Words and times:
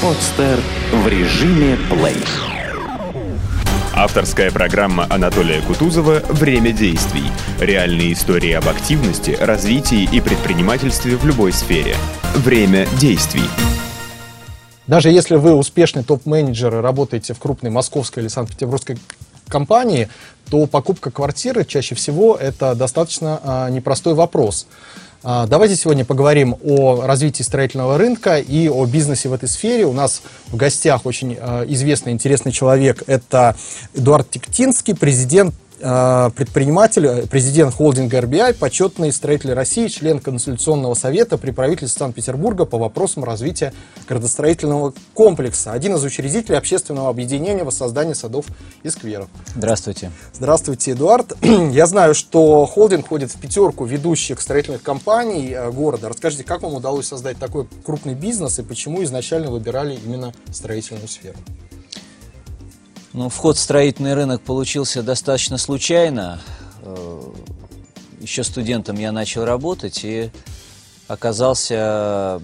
Подстер 0.00 0.60
в 0.92 1.08
режиме 1.08 1.76
плей. 1.90 2.22
Авторская 3.92 4.52
программа 4.52 5.08
Анатолия 5.10 5.60
Кутузова 5.60 6.20
«Время 6.28 6.70
действий». 6.70 7.24
Реальные 7.58 8.12
истории 8.12 8.52
об 8.52 8.68
активности, 8.68 9.36
развитии 9.40 10.08
и 10.12 10.20
предпринимательстве 10.20 11.16
в 11.16 11.24
любой 11.26 11.52
сфере. 11.52 11.96
Время 12.36 12.86
действий. 13.00 13.42
Даже 14.86 15.10
если 15.10 15.34
вы 15.34 15.52
успешный 15.54 16.04
топ-менеджер 16.04 16.76
и 16.76 16.80
работаете 16.80 17.34
в 17.34 17.40
крупной 17.40 17.72
московской 17.72 18.22
или 18.22 18.28
санкт-петербургской 18.28 18.98
компании, 19.48 20.08
то 20.48 20.66
покупка 20.66 21.10
квартиры 21.10 21.64
чаще 21.64 21.96
всего 21.96 22.36
это 22.36 22.76
достаточно 22.76 23.40
а, 23.42 23.68
непростой 23.68 24.14
вопрос. 24.14 24.68
А, 25.24 25.46
давайте 25.46 25.74
сегодня 25.74 26.04
поговорим 26.04 26.56
о 26.62 27.02
развитии 27.04 27.42
строительного 27.42 27.98
рынка 27.98 28.38
и 28.38 28.68
о 28.68 28.86
бизнесе 28.86 29.28
в 29.28 29.32
этой 29.32 29.48
сфере. 29.48 29.84
У 29.84 29.92
нас 29.92 30.22
в 30.46 30.56
гостях 30.56 31.06
очень 31.06 31.36
а, 31.40 31.64
известный, 31.64 32.12
интересный 32.12 32.52
человек. 32.52 33.02
Это 33.08 33.56
Эдуард 33.94 34.30
Тектинский, 34.30 34.94
президент 34.94 35.54
предприниматель, 36.34 37.06
э, 37.06 37.26
президент 37.26 37.74
холдинга 37.74 38.20
РБИ, 38.20 38.54
почетный 38.58 39.12
строитель 39.12 39.52
России, 39.52 39.88
член 39.88 40.18
Консультационного 40.18 40.94
совета 40.94 41.38
при 41.38 41.50
правительстве 41.50 41.98
Санкт-Петербурга 41.98 42.64
по 42.64 42.78
вопросам 42.78 43.24
развития 43.24 43.72
градостроительного 44.08 44.92
комплекса, 45.14 45.72
один 45.72 45.94
из 45.94 46.04
учредителей 46.04 46.58
общественного 46.58 47.10
объединения 47.10 47.64
воссоздания 47.64 48.14
садов 48.14 48.46
и 48.82 48.90
скверов. 48.90 49.28
Здравствуйте. 49.54 50.10
Здравствуйте, 50.32 50.92
Эдуард. 50.92 51.36
Я 51.42 51.86
знаю, 51.86 52.14
что 52.14 52.66
холдинг 52.66 53.06
входит 53.06 53.30
в 53.30 53.38
пятерку 53.38 53.84
ведущих 53.84 54.40
строительных 54.40 54.82
компаний 54.82 55.52
э, 55.52 55.70
города. 55.70 56.08
Расскажите, 56.08 56.44
как 56.44 56.62
вам 56.62 56.74
удалось 56.74 57.06
создать 57.06 57.38
такой 57.38 57.66
крупный 57.84 58.14
бизнес 58.14 58.58
и 58.58 58.62
почему 58.62 59.02
изначально 59.04 59.50
выбирали 59.50 59.98
именно 60.04 60.32
строительную 60.50 61.08
сферу? 61.08 61.38
Ну, 63.14 63.30
вход 63.30 63.56
в 63.56 63.60
строительный 63.60 64.12
рынок 64.12 64.42
получился 64.42 65.02
достаточно 65.02 65.56
случайно. 65.56 66.40
Э, 66.82 67.20
Еще 68.20 68.44
студентом 68.44 68.96
я 68.96 69.12
начал 69.12 69.44
работать 69.44 70.04
и 70.04 70.30
оказался... 71.06 72.42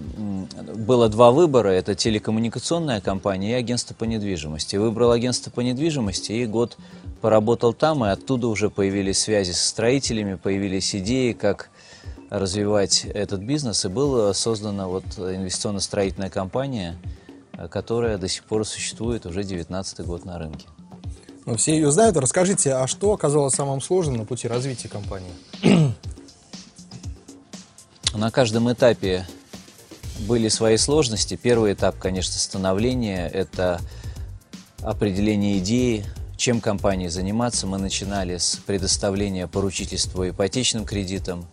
Было 0.75 1.07
два 1.07 1.31
выбора. 1.31 1.69
Это 1.69 1.93
телекоммуникационная 1.93 2.99
компания 2.99 3.51
и 3.51 3.53
агентство 3.53 3.93
по 3.93 4.05
недвижимости. 4.05 4.75
Выбрал 4.75 5.11
агентство 5.11 5.51
по 5.51 5.61
недвижимости 5.61 6.31
и 6.31 6.45
год 6.47 6.77
поработал 7.21 7.73
там, 7.73 8.03
и 8.03 8.09
оттуда 8.09 8.47
уже 8.47 8.71
появились 8.71 9.19
связи 9.19 9.51
со 9.51 9.67
строителями, 9.67 10.33
появились 10.33 10.95
идеи, 10.95 11.33
как 11.33 11.69
развивать 12.31 13.05
этот 13.05 13.41
бизнес, 13.41 13.85
и 13.85 13.87
была 13.87 14.33
создана 14.33 14.87
вот 14.87 15.05
инвестиционно-строительная 15.17 16.31
компания– 16.31 16.97
которая 17.69 18.17
до 18.17 18.27
сих 18.27 18.43
пор 18.43 18.65
существует 18.65 19.25
уже 19.25 19.43
19 19.43 19.99
год 20.01 20.25
на 20.25 20.37
рынке. 20.37 20.67
Ну, 21.45 21.55
все 21.57 21.75
ее 21.75 21.91
знают. 21.91 22.17
Расскажите, 22.17 22.73
а 22.73 22.87
что 22.87 23.13
оказалось 23.13 23.53
самым 23.53 23.79
сложным 23.79 24.17
на 24.17 24.25
пути 24.25 24.47
развития 24.47 24.89
компании? 24.89 25.31
На 28.15 28.31
каждом 28.31 28.71
этапе 28.71 29.27
были 30.19 30.47
свои 30.47 30.77
сложности. 30.77 31.35
Первый 31.35 31.73
этап, 31.73 31.97
конечно, 31.99 32.33
становления– 32.33 33.27
это 33.33 33.81
определение 34.81 35.59
идеи, 35.59 36.05
чем 36.37 36.61
компании 36.61 37.09
заниматься. 37.09 37.67
Мы 37.67 37.77
начинали 37.77 38.37
с 38.37 38.55
предоставления 38.65 39.47
поручительства 39.47 40.29
ипотечным 40.29 40.85
кредитам, 40.85 41.45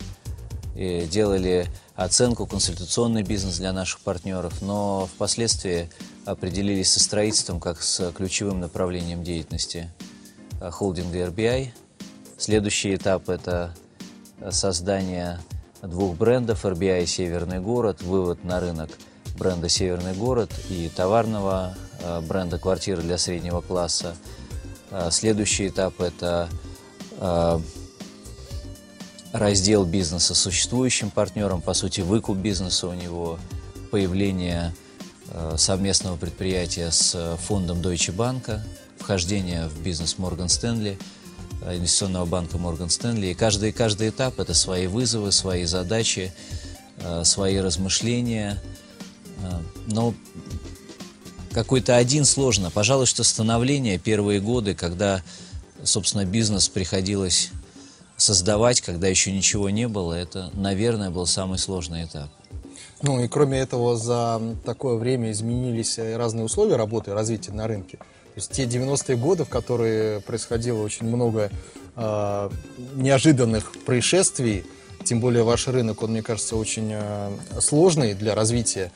делали 1.11 1.69
оценку, 1.95 2.47
консультационный 2.47 3.23
бизнес 3.23 3.59
для 3.59 3.73
наших 3.73 4.01
партнеров, 4.01 4.63
но 4.63 5.09
впоследствии 5.15 5.91
определились 6.25 6.93
со 6.93 7.01
строительством 7.01 7.61
как 7.61 7.83
с 7.83 8.13
ключевым 8.13 8.61
направлением 8.61 9.23
деятельности 9.25 9.91
э, 10.61 10.71
холдинга 10.71 11.27
RBI. 11.27 11.71
Следующий 12.39 12.95
этап– 12.95 13.29
это 13.31 13.75
создание 14.51 15.41
двух 15.83 16.17
брендов 16.17 16.65
RBI 16.65 17.07
«Северный 17.07 17.61
город», 17.61 18.03
вывод 18.03 18.45
на 18.45 18.61
рынок 18.61 18.91
бренда 19.39 19.69
«Северный 19.69 20.15
город» 20.15 20.51
и 20.69 20.91
товарного 20.95 21.75
э, 22.01 22.21
бренда 22.21 22.59
«Квартира 22.59 23.01
для 23.01 23.19
среднего 23.19 23.61
класса». 23.61 24.17
Э, 24.91 25.09
следующий 25.11 25.69
этап– 25.69 25.95
это 26.01 26.49
раздел 29.33 29.85
бизнеса 29.85 30.35
существующим 30.35 31.11
партнером, 31.11 31.63
по 31.63 31.75
сути, 31.75 32.03
выкуп 32.03 32.37
бизнеса 32.37 32.87
у 32.87 32.95
него, 32.95 33.39
появление 33.91 34.75
э, 35.29 35.55
совместного 35.59 36.17
предприятия 36.17 36.91
с 36.91 37.37
фондом 37.43 37.81
Deutsche 37.81 38.15
Bank, 38.15 38.61
вхождение 38.99 39.69
в 39.69 39.83
бизнес 39.83 40.17
Morgan 40.19 40.47
Stanley, 40.47 40.99
э, 41.63 41.77
инвестиционного 41.77 42.27
банка 42.27 42.59
Morgan 42.59 42.89
Stanley. 42.89 43.33
И 43.33 43.35
каждый, 43.35 43.73
каждый 43.73 44.11
этап– 44.11 44.39
это 44.39 44.55
свои 44.55 44.87
вызовы, 44.87 45.33
свои 45.33 45.65
задачи, 45.65 46.33
э, 46.99 47.25
свои 47.25 47.59
размышления. 47.59 48.61
Но 49.89 50.15
какой-то 51.53 51.97
один 51.97 52.25
сложно. 52.25 52.71
Пожалуй, 52.71 53.07
что 53.07 53.25
становление 53.25 53.99
первые 53.99 54.41
годы, 54.41 54.75
когда, 54.75 55.21
собственно, 55.83 56.25
бизнес 56.25 56.69
приходилось 56.69 57.51
создавать, 58.23 58.81
когда 58.81 59.09
еще 59.09 59.33
ничего 59.33 59.71
не 59.71 59.89
было, 59.89 60.15
это, 60.15 60.51
наверное, 60.55 61.11
был 61.11 61.27
самый 61.27 61.59
сложный 61.59 62.05
этап. 62.05 62.31
Ну 63.03 63.23
и 63.23 63.29
кроме 63.29 63.59
этого, 63.59 63.97
за 63.97 64.41
такое 64.65 64.97
время 64.97 65.33
изменились 65.33 65.99
разные 65.99 66.45
условия 66.45 66.77
работы 66.77 67.11
и 67.11 67.15
развития 67.15 67.53
на 67.53 67.67
рынке. 67.67 67.97
То 67.97 68.37
есть 68.37 68.53
те 68.53 68.65
90-е 68.65 69.17
годы, 69.17 69.45
в 69.45 69.49
которые 69.49 70.21
происходило 70.21 70.81
очень 70.83 71.07
много 71.07 71.51
э, 71.97 72.51
неожиданных 72.95 73.73
происшествий, 73.85 74.65
тем 75.05 75.21
более 75.21 75.43
ваш 75.43 75.67
рынок, 75.67 76.03
он, 76.03 76.13
мне 76.13 76.23
кажется, 76.23 76.57
очень 76.57 76.91
э, 76.93 77.31
сложный 77.61 78.15
для 78.15 78.35
развития 78.35 78.93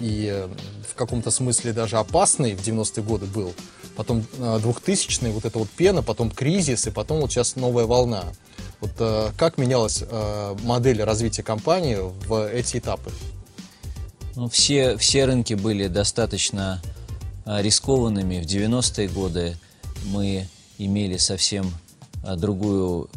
и 0.00 0.28
э, 0.32 0.48
в 0.88 0.94
каком-то 0.94 1.30
смысле 1.30 1.72
даже 1.72 1.98
опасный 1.98 2.54
в 2.54 2.66
90-е 2.66 3.04
годы 3.04 3.26
был. 3.26 3.52
Потом 3.94 4.24
э, 4.38 4.58
2000-е, 4.64 5.30
вот 5.32 5.44
эта 5.44 5.58
вот 5.58 5.68
пена, 5.68 6.02
потом 6.02 6.30
кризис, 6.30 6.86
и 6.86 6.90
потом 6.90 7.20
вот 7.20 7.30
сейчас 7.30 7.56
новая 7.56 7.84
волна. 7.84 8.24
Вот 8.80 8.92
э, 8.98 9.30
как 9.36 9.58
менялась 9.58 10.02
э, 10.02 10.56
модель 10.62 11.02
развития 11.02 11.42
компании 11.42 11.98
в 12.00 12.48
эти 12.48 12.78
этапы? 12.78 13.10
Ну, 14.36 14.48
все, 14.48 14.96
все 14.96 15.26
рынки 15.26 15.54
были 15.54 15.88
достаточно 15.88 16.80
э, 17.44 17.60
рискованными. 17.60 18.40
В 18.40 18.46
90-е 18.46 19.08
годы 19.08 19.58
мы 20.06 20.48
имели 20.78 21.18
совсем 21.18 21.70
э, 22.24 22.36
другую 22.36 23.10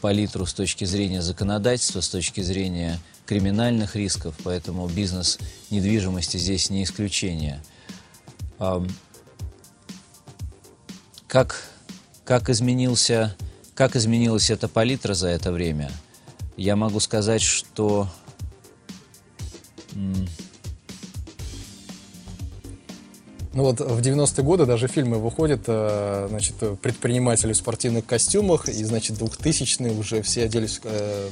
палитру 0.00 0.44
с 0.44 0.54
точки 0.54 0.84
зрения 0.84 1.22
законодательства, 1.22 2.00
с 2.00 2.08
точки 2.08 2.40
зрения 2.40 2.98
криминальных 3.26 3.94
рисков, 3.94 4.34
поэтому 4.42 4.88
бизнес 4.88 5.38
недвижимости 5.70 6.36
здесь 6.36 6.70
не 6.70 6.84
исключение. 6.84 7.62
Как, 11.26 11.64
как 12.24 12.48
изменился 12.48 13.36
как 13.76 13.94
изменилась 13.94 14.50
эта 14.50 14.66
палитра 14.66 15.14
за 15.14 15.28
это 15.28 15.52
время? 15.52 15.92
Я 16.56 16.74
могу 16.74 16.98
сказать, 16.98 17.42
что 17.42 18.08
ну 23.52 23.62
вот 23.62 23.80
в 23.80 24.00
90-е 24.00 24.44
годы 24.44 24.66
даже 24.66 24.86
фильмы 24.86 25.18
выходят, 25.18 25.62
э, 25.66 26.26
значит, 26.28 26.56
предприниматели 26.82 27.54
в 27.54 27.56
спортивных 27.56 28.04
костюмах, 28.04 28.68
и, 28.68 28.84
значит, 28.84 29.16
2000-е 29.16 29.92
уже 29.92 30.20
все 30.20 30.44
оделись 30.44 30.78
э, 30.84 31.28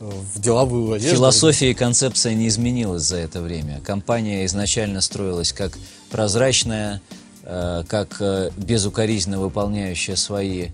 в 0.00 0.40
деловую 0.40 0.92
одежду. 0.92 1.16
Философия 1.16 1.70
и 1.70 1.74
концепция 1.74 2.34
не 2.34 2.48
изменилась 2.48 3.02
за 3.02 3.18
это 3.18 3.40
время. 3.40 3.80
Компания 3.84 4.44
изначально 4.46 5.00
строилась 5.00 5.52
как 5.52 5.78
прозрачная, 6.10 7.00
э, 7.44 7.84
как 7.86 8.20
безукоризненно 8.56 9.38
выполняющая 9.38 10.16
свои 10.16 10.70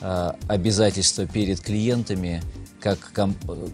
обязательства 0.00 1.26
перед 1.26 1.60
клиентами, 1.60 2.42
как, 2.80 3.12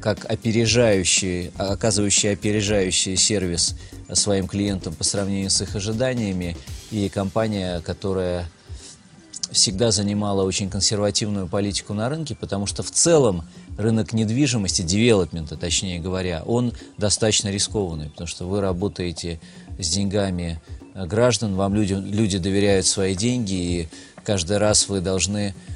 как 0.00 0.24
опережающий, 0.30 1.50
оказывающий 1.58 2.32
опережающий 2.32 3.16
сервис 3.16 3.76
своим 4.12 4.48
клиентам 4.48 4.94
по 4.94 5.04
сравнению 5.04 5.50
с 5.50 5.60
их 5.60 5.76
ожиданиями, 5.76 6.56
и 6.90 7.08
компания, 7.08 7.80
которая 7.80 8.48
всегда 9.50 9.90
занимала 9.90 10.42
очень 10.42 10.70
консервативную 10.70 11.46
политику 11.46 11.94
на 11.94 12.08
рынке, 12.08 12.34
потому 12.34 12.66
что 12.66 12.82
в 12.82 12.90
целом 12.90 13.44
рынок 13.76 14.12
недвижимости, 14.12 14.82
девелопмента, 14.82 15.56
точнее 15.56 16.00
говоря, 16.00 16.42
он 16.46 16.72
достаточно 16.96 17.48
рискованный, 17.48 18.10
потому 18.10 18.26
что 18.26 18.46
вы 18.46 18.60
работаете 18.60 19.40
с 19.78 19.90
деньгами 19.90 20.60
граждан, 20.94 21.54
вам 21.54 21.74
люди, 21.74 21.94
люди 21.94 22.38
доверяют 22.38 22.86
свои 22.86 23.14
деньги, 23.14 23.52
и 23.52 23.88
каждый 24.24 24.58
раз 24.58 24.88
вы 24.88 25.00
должны 25.00 25.54
Э, 25.54 25.73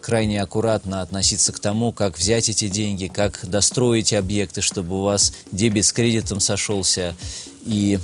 крайне 0.00 0.40
аккуратно 0.40 1.02
относиться 1.02 1.52
к 1.52 1.58
тому, 1.58 1.92
как 1.92 2.18
взять 2.18 2.48
эти 2.48 2.68
деньги, 2.68 3.08
как 3.08 3.40
достроить 3.48 4.12
объекты, 4.12 4.60
чтобы 4.60 4.98
у 4.98 5.02
вас 5.02 5.32
дебет 5.50 5.84
с 5.84 5.92
кредитом 5.92 6.40
сошелся. 6.40 7.16
И 7.64 7.98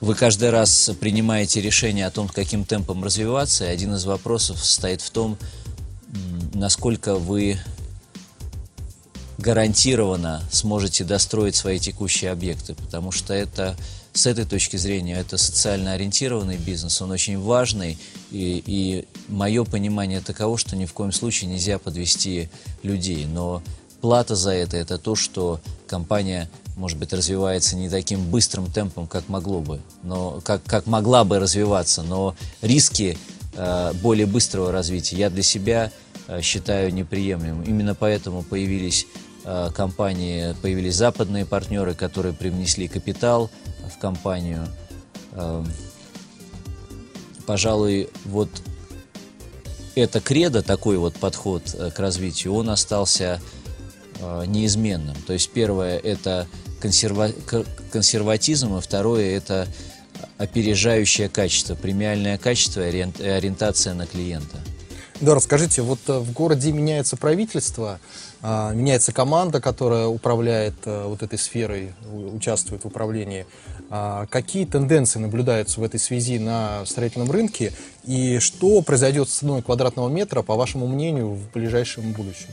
вы 0.00 0.14
каждый 0.14 0.50
раз 0.50 0.90
принимаете 1.00 1.60
решение 1.60 2.06
о 2.06 2.10
том, 2.10 2.28
каким 2.28 2.64
темпом 2.64 3.04
развиваться, 3.04 3.64
и 3.64 3.68
один 3.68 3.94
из 3.94 4.04
вопросов 4.04 4.58
состоит 4.58 5.00
в 5.00 5.10
том, 5.10 5.38
насколько 6.54 7.16
вы 7.16 7.58
гарантированно 9.38 10.42
сможете 10.50 11.04
достроить 11.04 11.56
свои 11.56 11.78
текущие 11.78 12.30
объекты, 12.30 12.74
потому 12.74 13.10
что 13.10 13.34
это 13.34 13.76
с 14.12 14.26
этой 14.26 14.44
точки 14.44 14.76
зрения 14.76 15.18
это 15.18 15.38
социально 15.38 15.92
ориентированный 15.92 16.56
бизнес, 16.56 17.00
он 17.00 17.10
очень 17.10 17.38
важный, 17.38 17.98
и, 18.30 18.62
и 18.66 19.08
мое 19.28 19.64
понимание 19.64 20.20
таково, 20.20 20.58
что 20.58 20.76
ни 20.76 20.86
в 20.86 20.92
коем 20.92 21.12
случае 21.12 21.50
нельзя 21.50 21.78
подвести 21.78 22.48
людей, 22.82 23.26
но 23.26 23.62
плата 24.00 24.34
за 24.34 24.52
это 24.52 24.76
это 24.76 24.98
то, 24.98 25.14
что 25.14 25.60
компания 25.86 26.50
может 26.76 26.98
быть, 26.98 27.12
развивается 27.12 27.76
не 27.76 27.88
таким 27.88 28.24
быстрым 28.30 28.70
темпом, 28.70 29.06
как 29.06 29.28
могло 29.28 29.60
бы, 29.60 29.80
но 30.02 30.40
как, 30.44 30.62
как 30.64 30.86
могла 30.86 31.24
бы 31.24 31.38
развиваться, 31.38 32.02
но 32.02 32.34
риски 32.62 33.18
э, 33.54 33.92
более 34.02 34.26
быстрого 34.26 34.72
развития 34.72 35.16
я 35.16 35.30
для 35.30 35.42
себя 35.42 35.92
э, 36.28 36.40
считаю 36.40 36.92
неприемлемым. 36.92 37.62
Именно 37.62 37.94
поэтому 37.94 38.42
появились 38.42 39.06
э, 39.44 39.70
компании, 39.74 40.54
появились 40.62 40.96
западные 40.96 41.44
партнеры, 41.44 41.94
которые 41.94 42.32
привнесли 42.32 42.88
капитал 42.88 43.50
в 43.88 43.98
компанию. 43.98 44.66
Э, 45.32 45.64
пожалуй, 47.46 48.08
вот 48.24 48.48
это 49.94 50.20
кредо, 50.20 50.62
такой 50.62 50.96
вот 50.96 51.14
подход 51.16 51.74
э, 51.74 51.90
к 51.90 51.98
развитию, 51.98 52.54
он 52.54 52.70
остался 52.70 53.40
э, 54.20 54.44
неизменным. 54.46 55.16
То 55.26 55.32
есть 55.32 55.50
первое 55.50 55.98
это 55.98 56.46
консерва... 56.80 57.30
консерватизм, 57.90 58.74
а 58.74 58.80
второе– 58.80 59.36
это 59.36 59.68
опережающее 60.38 61.28
качество, 61.28 61.74
премиальное 61.74 62.38
качество 62.38 62.80
и 62.80 63.00
ориентация 63.22 63.94
на 63.94 64.06
клиента. 64.06 64.58
Да, 65.22 65.36
расскажите, 65.36 65.82
вот 65.82 66.00
э, 66.08 66.18
в 66.18 66.32
городе 66.32 66.72
меняется 66.72 67.16
правительство, 67.16 68.00
а, 68.42 68.72
меняется 68.72 69.12
команда, 69.12 69.60
которая 69.60 70.08
управляет 70.08 70.74
э, 70.84 71.04
вот 71.06 71.22
этой 71.22 71.38
сферой, 71.38 71.92
участвует 72.10 72.82
в 72.82 72.88
управлении. 72.88 73.46
А, 73.88 74.26
какие 74.26 74.64
тенденции 74.64 75.20
наблюдаются 75.20 75.78
в 75.78 75.84
этой 75.84 76.00
связи 76.00 76.40
на 76.40 76.84
строительном 76.86 77.30
рынке 77.30 77.72
и 78.02 78.40
что 78.40 78.82
произойдет 78.82 79.28
с 79.28 79.34
ценой 79.34 79.62
квадратного 79.62 80.08
метра, 80.08 80.42
по 80.42 80.56
вашему 80.56 80.88
мнению, 80.88 81.34
в 81.34 81.52
ближайшем 81.52 82.10
будущем? 82.10 82.48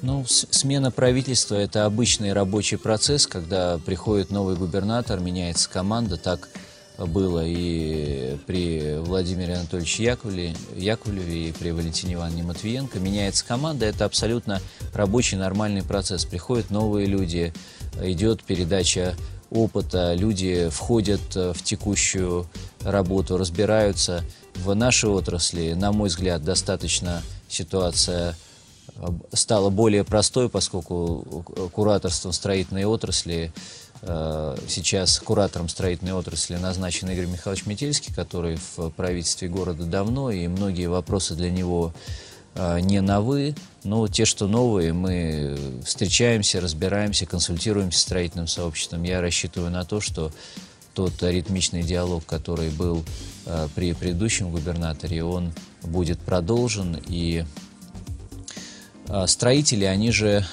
Ну, 0.00 0.24
смена 0.26 0.92
правительства– 0.92 1.54
это 1.56 1.86
обычный 1.86 2.32
рабочий 2.32 2.76
процесс, 2.76 3.26
когда 3.26 3.78
приходит 3.78 4.30
новый 4.30 4.54
губернатор, 4.54 5.18
меняется 5.18 5.68
команда. 5.68 6.18
Так 6.18 6.48
было 7.06 7.44
и 7.44 8.36
при 8.46 8.98
Владимире 8.98 9.54
Анатольевиче 9.54 10.04
Яковлеве, 10.04 10.54
Яковлеве 10.76 11.48
и 11.48 11.52
при 11.52 11.70
Валентине 11.70 12.14
Ивановне 12.14 12.42
Матвиенко. 12.42 12.98
Меняется 12.98 13.44
команда– 13.44 13.86
это 13.86 14.04
абсолютно 14.04 14.60
рабочий, 14.92 15.36
нормальный 15.36 15.82
процесс. 15.82 16.24
Приходят 16.24 16.70
новые 16.70 17.06
люди, 17.06 17.52
идет 18.00 18.42
передача 18.42 19.14
опыта, 19.50 20.14
люди 20.14 20.68
входят 20.70 21.34
в 21.34 21.62
текущую 21.62 22.48
работу, 22.82 23.36
разбираются. 23.36 24.24
В 24.54 24.74
нашей 24.74 25.10
отрасли, 25.10 25.72
на 25.72 25.92
мой 25.92 26.08
взгляд, 26.08 26.44
достаточно 26.44 27.22
ситуация– 27.48 28.36
стала 29.32 29.70
более 29.70 30.04
простой, 30.04 30.48
поскольку 30.48 31.44
кураторством 31.72 32.32
строительной 32.32 32.84
отрасли 32.84 33.52
э, 33.52 33.91
сейчас 34.02 35.20
куратором 35.20 35.68
строительной 35.68 36.12
отрасли 36.12 36.56
назначен 36.56 37.08
Игорь 37.10 37.26
Михайлович 37.26 37.66
Метельский, 37.66 38.12
который 38.12 38.58
в 38.76 38.90
правительстве 38.90 39.48
города 39.48 39.84
давно, 39.84 40.32
и 40.32 40.48
многие 40.48 40.86
вопросы 40.88 41.36
для 41.36 41.52
него 41.52 41.94
э, 42.56 42.80
не 42.80 43.00
новы, 43.00 43.54
но 43.84 44.08
те, 44.08 44.24
что 44.24 44.48
новые, 44.48 44.92
мы 44.92 45.56
встречаемся, 45.84 46.60
разбираемся, 46.60 47.26
консультируемся 47.26 48.00
с 48.00 48.02
строительным 48.02 48.48
сообществом. 48.48 49.04
Я 49.04 49.20
рассчитываю 49.20 49.70
на 49.70 49.84
то, 49.84 50.00
что 50.00 50.32
тот 50.94 51.22
ритмичный 51.22 51.84
диалог, 51.84 52.26
который 52.26 52.70
был 52.70 53.04
э, 53.46 53.68
при 53.76 53.92
предыдущем 53.92 54.50
губернаторе, 54.50 55.22
он 55.22 55.52
будет 55.82 56.18
продолжен, 56.18 57.00
и 57.06 57.44
строители, 59.26 59.84
они 59.84 60.10
же 60.10 60.44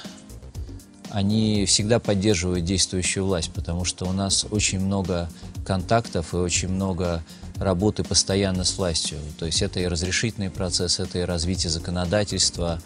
они 1.10 1.66
всегда 1.66 1.98
поддерживают 1.98 2.64
действующую 2.64 3.24
власть, 3.24 3.50
потому 3.52 3.84
что 3.84 4.06
у 4.06 4.12
нас 4.12 4.46
очень 4.50 4.80
много 4.80 5.28
контактов 5.64 6.32
и 6.34 6.36
очень 6.36 6.68
много 6.68 7.22
работы 7.56 8.04
постоянно 8.04 8.64
с 8.64 8.78
властью. 8.78 9.18
То 9.38 9.46
есть 9.46 9.60
это 9.60 9.80
и 9.80 9.86
разрешительный 9.86 10.50
процесс, 10.50 11.00
это 11.00 11.18
и 11.18 11.22
развитие 11.22 11.70
законодательства, 11.70 12.80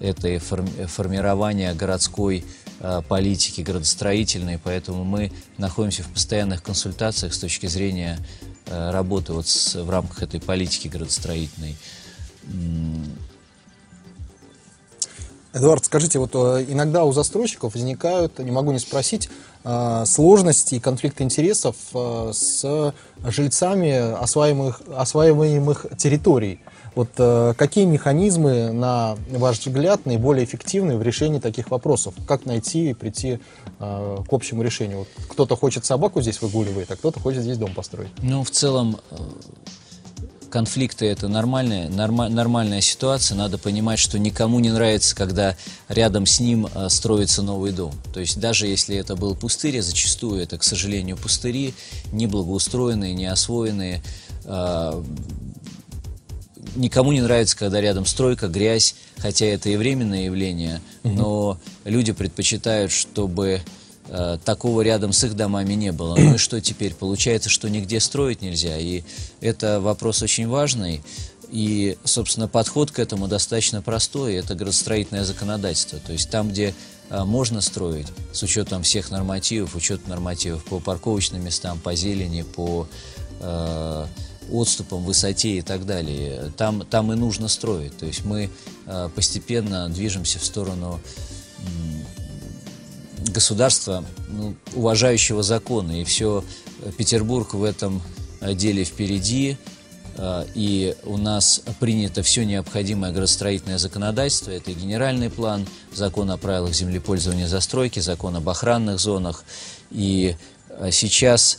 это 0.00 0.28
и 0.28 0.38
формирование 0.38 1.74
городской 1.74 2.44
э, 2.80 3.02
политики, 3.08 3.62
градостроительной, 3.62 4.58
поэтому 4.62 5.04
мы 5.04 5.32
находимся 5.58 6.02
в 6.02 6.08
постоянных 6.08 6.62
консультациях 6.62 7.34
с 7.34 7.38
точки 7.38 7.66
зрения 7.66 8.18
э, 8.66 8.90
работы 8.90 9.32
вот 9.32 9.48
с, 9.48 9.74
в 9.74 9.88
рамках 9.88 10.22
этой 10.22 10.40
политики 10.40 10.88
градостроительной. 10.88 11.76
Эдуард, 15.54 15.84
скажите, 15.84 16.18
вот 16.18 16.30
э, 16.34 16.64
иногда 16.68 17.04
у 17.04 17.12
застройщиков 17.12 17.74
возникают, 17.74 18.38
не 18.38 18.50
могу 18.50 18.72
не 18.72 18.78
спросить, 18.78 19.28
э, 19.64 20.04
сложности 20.06 20.76
и 20.76 20.80
конфликты 20.80 21.24
интересов 21.24 21.76
э, 21.94 22.30
с 22.32 22.94
жильцами 23.22 24.14
осваиваемых, 24.18 24.80
осваиваемых 24.96 25.86
территорий. 25.98 26.60
Вот 26.94 27.08
какие 27.56 27.86
механизмы, 27.86 28.70
на 28.70 29.16
ваш 29.30 29.60
взгляд, 29.60 30.04
наиболее 30.04 30.44
эффективны 30.44 30.98
в 30.98 31.02
решении 31.02 31.38
таких 31.38 31.70
вопросов? 31.70 32.12
Как 32.26 32.44
найти 32.44 32.90
и 32.90 32.92
прийти 32.92 33.40
к 33.78 34.26
общему 34.30 34.62
решению? 34.62 34.98
Вот 34.98 35.08
кто-то 35.30 35.56
хочет 35.56 35.86
собаку 35.86 36.20
здесь 36.20 36.42
выгуливает, 36.42 36.90
а 36.90 36.96
кто-то 36.96 37.18
хочет 37.18 37.44
здесь 37.44 37.56
дом 37.56 37.72
построить. 37.72 38.10
Ну, 38.18 38.44
в 38.44 38.50
целом, 38.50 38.98
конфликты 40.52 41.06
это 41.06 41.28
нормальная, 41.28 41.88
норма, 41.88 42.28
нормальная 42.28 42.82
ситуация. 42.82 43.36
Надо 43.36 43.56
понимать, 43.56 43.98
что 43.98 44.18
никому 44.18 44.60
не 44.60 44.70
нравится, 44.70 45.16
когда 45.16 45.56
рядом 45.88 46.26
с 46.26 46.40
ним 46.40 46.68
э, 46.72 46.88
строится 46.90 47.42
новый 47.42 47.72
дом. 47.72 47.94
То 48.12 48.20
есть 48.20 48.38
даже 48.38 48.66
если 48.66 48.94
это 48.94 49.16
был 49.16 49.34
пустырь, 49.34 49.78
а 49.78 49.82
зачастую 49.82 50.42
это, 50.42 50.58
к 50.58 50.62
сожалению, 50.62 51.16
пустыри, 51.16 51.72
не 52.12 52.26
благоустроенные, 52.26 53.14
не 53.14 53.26
освоенные. 53.26 54.02
Э, 54.44 55.02
никому 56.76 57.12
не 57.12 57.22
нравится, 57.22 57.56
когда 57.56 57.80
рядом 57.80 58.04
стройка, 58.04 58.48
грязь, 58.48 58.94
хотя 59.16 59.46
это 59.46 59.70
и 59.70 59.76
временное 59.76 60.24
явление, 60.24 60.82
но 61.02 61.58
люди 61.84 62.12
предпочитают, 62.12 62.92
чтобы 62.92 63.62
Э, 64.14 64.36
такого 64.44 64.82
рядом 64.82 65.14
с 65.14 65.24
их 65.24 65.34
домами 65.34 65.72
не 65.72 65.90
было. 65.90 66.16
Ну 66.18 66.34
и 66.34 66.38
что 66.38 66.60
теперь? 66.60 66.94
Получается, 66.94 67.48
что 67.48 67.70
нигде 67.70 67.98
строить 67.98 68.42
нельзя. 68.42 68.76
И 68.76 69.04
это 69.40 69.80
вопрос 69.80 70.20
очень 70.20 70.48
важный. 70.48 71.02
И, 71.50 71.96
собственно, 72.04 72.46
подход 72.46 72.90
к 72.90 72.98
этому 72.98 73.26
достаточно 73.26 73.80
простой. 73.80 74.34
Это 74.34 74.54
градостроительное 74.54 75.24
законодательство. 75.24 75.98
То 75.98 76.12
есть 76.12 76.28
там, 76.28 76.50
где 76.50 76.74
э, 77.08 77.24
можно 77.24 77.62
строить, 77.62 78.08
с 78.34 78.42
учетом 78.42 78.82
всех 78.82 79.10
нормативов, 79.10 79.74
учет 79.74 80.06
нормативов 80.06 80.62
по 80.64 80.78
парковочным 80.78 81.42
местам, 81.42 81.80
по 81.80 81.94
зелени, 81.94 82.42
по 82.42 82.86
э, 83.40 84.06
отступам, 84.52 85.04
высоте 85.04 85.56
и 85.56 85.62
так 85.62 85.86
далее, 85.86 86.52
там, 86.58 86.84
там 86.84 87.14
и 87.14 87.16
нужно 87.16 87.48
строить. 87.48 87.96
То 87.96 88.04
есть 88.04 88.26
мы 88.26 88.50
э, 88.84 89.08
постепенно 89.14 89.88
движемся 89.88 90.38
в 90.38 90.44
сторону 90.44 91.00
государства, 93.30 94.04
ну, 94.28 94.54
уважающего 94.74 95.42
законы. 95.42 96.02
И 96.02 96.04
все, 96.04 96.44
э, 96.82 96.90
Петербург 96.96 97.54
в 97.54 97.64
этом 97.64 98.02
э, 98.40 98.54
деле 98.54 98.84
впереди. 98.84 99.56
Э, 100.16 100.44
и 100.54 100.94
у 101.04 101.16
нас 101.16 101.62
принято 101.80 102.22
все 102.22 102.44
необходимое 102.44 103.12
градостроительное 103.12 103.78
законодательство. 103.78 104.50
Это 104.50 104.70
и 104.70 104.74
генеральный 104.74 105.30
план, 105.30 105.66
закон 105.92 106.30
о 106.30 106.36
правилах 106.36 106.74
землепользования 106.74 107.46
застройки, 107.46 108.00
закон 108.00 108.36
об 108.36 108.48
охранных 108.48 108.98
зонах. 108.98 109.44
И 109.90 110.36
сейчас 110.90 111.58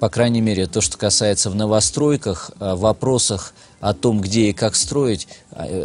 по 0.00 0.10
крайней 0.10 0.42
мере, 0.42 0.66
то, 0.66 0.82
что 0.82 0.98
касается 0.98 1.48
в 1.48 1.54
новостройках, 1.54 2.50
в 2.58 2.74
вопросах 2.76 3.54
о 3.80 3.94
том, 3.94 4.20
где 4.20 4.50
и 4.50 4.52
как 4.52 4.74
строить, 4.74 5.26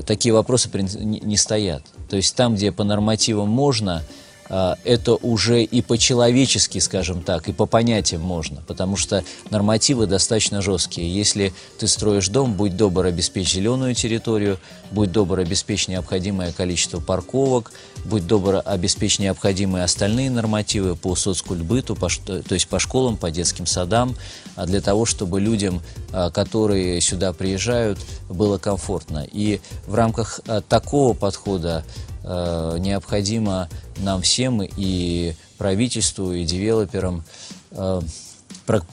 такие 0.06 0.34
вопросы 0.34 0.70
не 0.74 1.38
стоят. 1.38 1.84
То 2.12 2.18
есть 2.18 2.36
там, 2.36 2.56
где 2.56 2.74
по 2.74 2.84
нормативам 2.84 3.48
можно, 3.48 4.04
это 4.52 5.16
уже 5.16 5.64
и 5.64 5.82
по-человечески, 5.82 6.80
скажем 6.80 7.22
так, 7.22 7.48
и 7.48 7.54
по 7.54 7.66
понятиям 7.66 8.22
можно, 8.22 8.62
потому 8.68 8.98
что 8.98 9.24
нормативы 9.50 10.08
достаточно 10.08 10.62
жесткие. 10.62 11.14
Если 11.14 11.54
ты 11.80 11.88
строишь 11.88 12.28
дом, 12.28 12.54
будь 12.56 12.76
добр, 12.76 13.06
обеспечь 13.06 13.54
зеленую 13.54 13.96
территорию, 13.96 14.60
будь 14.92 15.12
добр, 15.14 15.40
обеспечь 15.40 15.88
необходимое 15.88 16.52
количество 16.52 17.00
парковок, 17.00 17.72
будь 18.04 18.28
добр, 18.28 18.62
обеспечь 18.66 19.20
необходимые 19.20 19.86
остальные 19.86 20.30
нормативы 20.30 20.98
по 20.98 21.16
соцкультбыту, 21.16 21.96
по, 21.96 22.10
то 22.10 22.54
есть 22.54 22.68
по 22.68 22.78
школам, 22.78 23.16
по 23.16 23.32
детским 23.32 23.66
садам, 23.66 24.18
а 24.58 24.66
для 24.66 24.82
того, 24.82 25.06
чтобы 25.06 25.40
людям, 25.40 25.82
а, 26.12 26.30
которые 26.30 27.00
сюда 27.00 27.32
приезжают, 27.32 28.00
было 28.28 28.58
комфортно. 28.58 29.26
И 29.32 29.62
в 29.88 29.96
рамках 29.96 30.42
такого 30.68 31.14
подхода 31.14 31.86
необходимо 32.24 33.68
нам 33.98 34.22
всем 34.22 34.62
и 34.64 35.34
правительству, 35.58 36.34
и 36.34 36.44
девелоперам 36.44 37.24
э, 37.72 38.02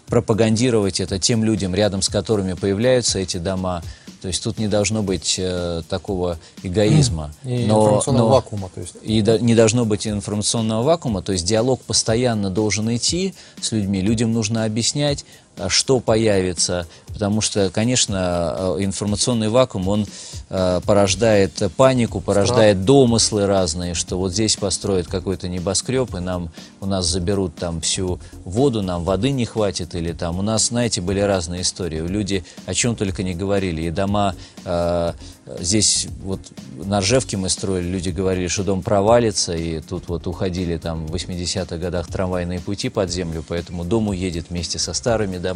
пропагандировать 0.07 1.01
это 1.01 1.19
тем 1.19 1.45
людям, 1.45 1.75
рядом 1.75 2.03
с 2.03 2.09
которыми 2.09 2.55
появляются 2.55 3.19
эти 3.19 3.37
дома. 3.37 3.83
То 4.21 4.29
есть 4.29 4.43
тут 4.43 4.59
не 4.59 4.67
должно 4.67 5.03
быть 5.03 5.37
э, 5.39 5.83
такого 5.89 6.39
эгоизма. 6.65 7.33
И 7.45 7.67
но, 7.67 7.83
информационного 7.83 8.29
но, 8.29 8.35
вакуума. 8.35 8.71
То 8.75 8.81
есть. 8.81 8.97
И 9.03 9.23
до, 9.23 9.39
не 9.39 9.55
должно 9.55 9.85
быть 9.85 10.09
информационного 10.09 10.83
вакуума. 10.83 11.23
То 11.23 11.33
есть 11.33 11.45
диалог 11.45 11.81
постоянно 11.83 12.51
должен 12.51 12.95
идти 12.95 13.35
с 13.61 13.71
людьми. 13.71 14.01
Людям 14.01 14.33
нужно 14.33 14.65
объяснять, 14.65 15.25
что 15.69 16.01
появится, 16.01 16.87
потому 17.13 17.41
что, 17.41 17.71
конечно, 17.71 18.77
э, 18.79 18.85
информационный 18.85 19.49
вакуум, 19.49 19.89
он 19.89 20.07
э, 20.51 20.81
порождает 20.87 21.63
панику, 21.77 22.21
порождает 22.21 22.77
Страх. 22.77 22.87
домыслы 22.87 23.47
разные, 23.47 23.95
что 23.95 24.19
вот 24.19 24.33
здесь 24.33 24.57
построят 24.57 25.09
какой-то 25.09 25.49
небоскреб, 25.49 26.15
и 26.15 26.21
нам, 26.21 26.51
у 26.81 26.87
нас 26.87 27.07
заберут 27.07 27.57
там 27.57 27.81
всю 27.81 28.21
воду, 28.45 28.83
нам 28.83 29.05
воды 29.05 29.31
не 29.31 29.47
хватит, 29.47 29.95
или 29.95 30.13
там, 30.13 30.39
у 30.39 30.43
нас, 30.43 30.69
знаете, 30.69 31.01
были 31.01 31.21
разные 31.21 31.63
истории, 31.63 32.01
люди 32.01 32.45
о 32.67 32.75
чем 32.75 32.95
только 32.95 33.23
не 33.23 33.35
говорили, 33.35 33.83
и 33.83 33.91
дома 33.91 34.35
э, 34.65 35.13
Здесь 35.61 36.09
вот 36.23 36.41
на 36.77 37.01
Ржевке 37.01 37.37
мы 37.37 37.49
строили, 37.49 37.87
люди 37.87 38.11
говорили, 38.11 38.49
что 38.49 38.65
дом 38.65 38.83
провалится, 38.83 39.55
и 39.55 39.81
тут 39.81 40.09
вот 40.09 40.27
уходили 40.27 40.77
там 40.77 41.07
в 41.07 41.15
80-х 41.15 41.77
годах 41.79 42.09
трамвайные 42.09 42.61
пути 42.61 42.89
под 42.89 43.11
землю, 43.11 43.45
поэтому 43.47 43.85
дом 43.85 44.09
уедет 44.09 44.51
вместе 44.51 44.79
со 44.79 44.93
старыми 44.93 45.39
домами. 45.39 45.48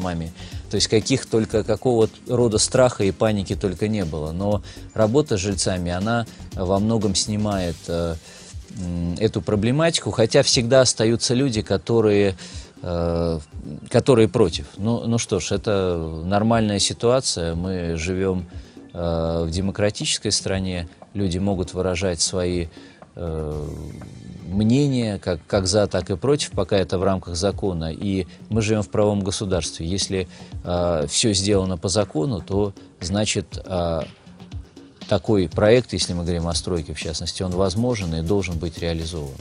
То 0.70 0.76
есть 0.76 0.88
каких 0.88 1.26
только, 1.26 1.64
какого 1.64 2.08
рода 2.28 2.58
страха 2.58 3.04
и 3.04 3.10
паники 3.10 3.54
только 3.54 3.88
не 3.88 4.04
было. 4.04 4.32
Но 4.32 4.62
работа 4.94 5.36
с 5.36 5.40
жильцами, 5.40 5.90
она 5.90 6.26
во 6.54 6.78
многом 6.78 7.14
снимает 7.14 7.76
э, 7.88 8.14
эту 9.18 9.42
проблематику, 9.42 10.10
хотя 10.10 10.42
всегда 10.42 10.80
остаются 10.80 11.34
люди, 11.34 11.62
которые 11.62 12.36
э, 12.82 13.38
которые 13.90 14.28
против. 14.28 14.66
Ну, 14.76 15.06
ну 15.06 15.18
что 15.18 15.40
ж, 15.40 15.52
это 15.52 16.22
нормальная 16.24 16.78
ситуация, 16.78 17.54
мы 17.54 17.96
живем 17.96 18.46
Э, 18.92 19.44
в 19.46 19.50
демократической 19.50 20.30
стране 20.30 20.88
люди 21.14 21.38
могут 21.38 21.72
выражать 21.72 22.20
свои 22.20 22.66
э, 23.16 23.68
мнения, 24.52 25.18
как, 25.18 25.40
как 25.46 25.66
за, 25.66 25.86
так 25.86 26.10
и 26.10 26.16
против, 26.16 26.50
пока 26.52 26.76
это 26.76 26.98
в 26.98 27.02
рамках 27.02 27.36
закона. 27.36 27.92
И 27.92 28.26
мы 28.48 28.62
живем 28.62 28.82
в 28.82 28.88
правом 28.88 29.20
государстве. 29.20 29.86
Если 29.86 30.28
э, 30.64 31.06
все 31.08 31.32
сделано 31.32 31.76
по 31.76 31.88
закону, 31.88 32.40
то 32.40 32.72
значит 33.00 33.58
э, 33.64 34.02
такой 35.08 35.48
проект, 35.48 35.92
если 35.92 36.12
мы 36.12 36.22
говорим 36.22 36.48
о 36.48 36.54
стройке 36.54 36.94
в 36.94 36.98
частности, 36.98 37.42
он 37.42 37.52
возможен 37.52 38.14
и 38.14 38.22
должен 38.22 38.58
быть 38.58 38.78
реализован. 38.78 39.34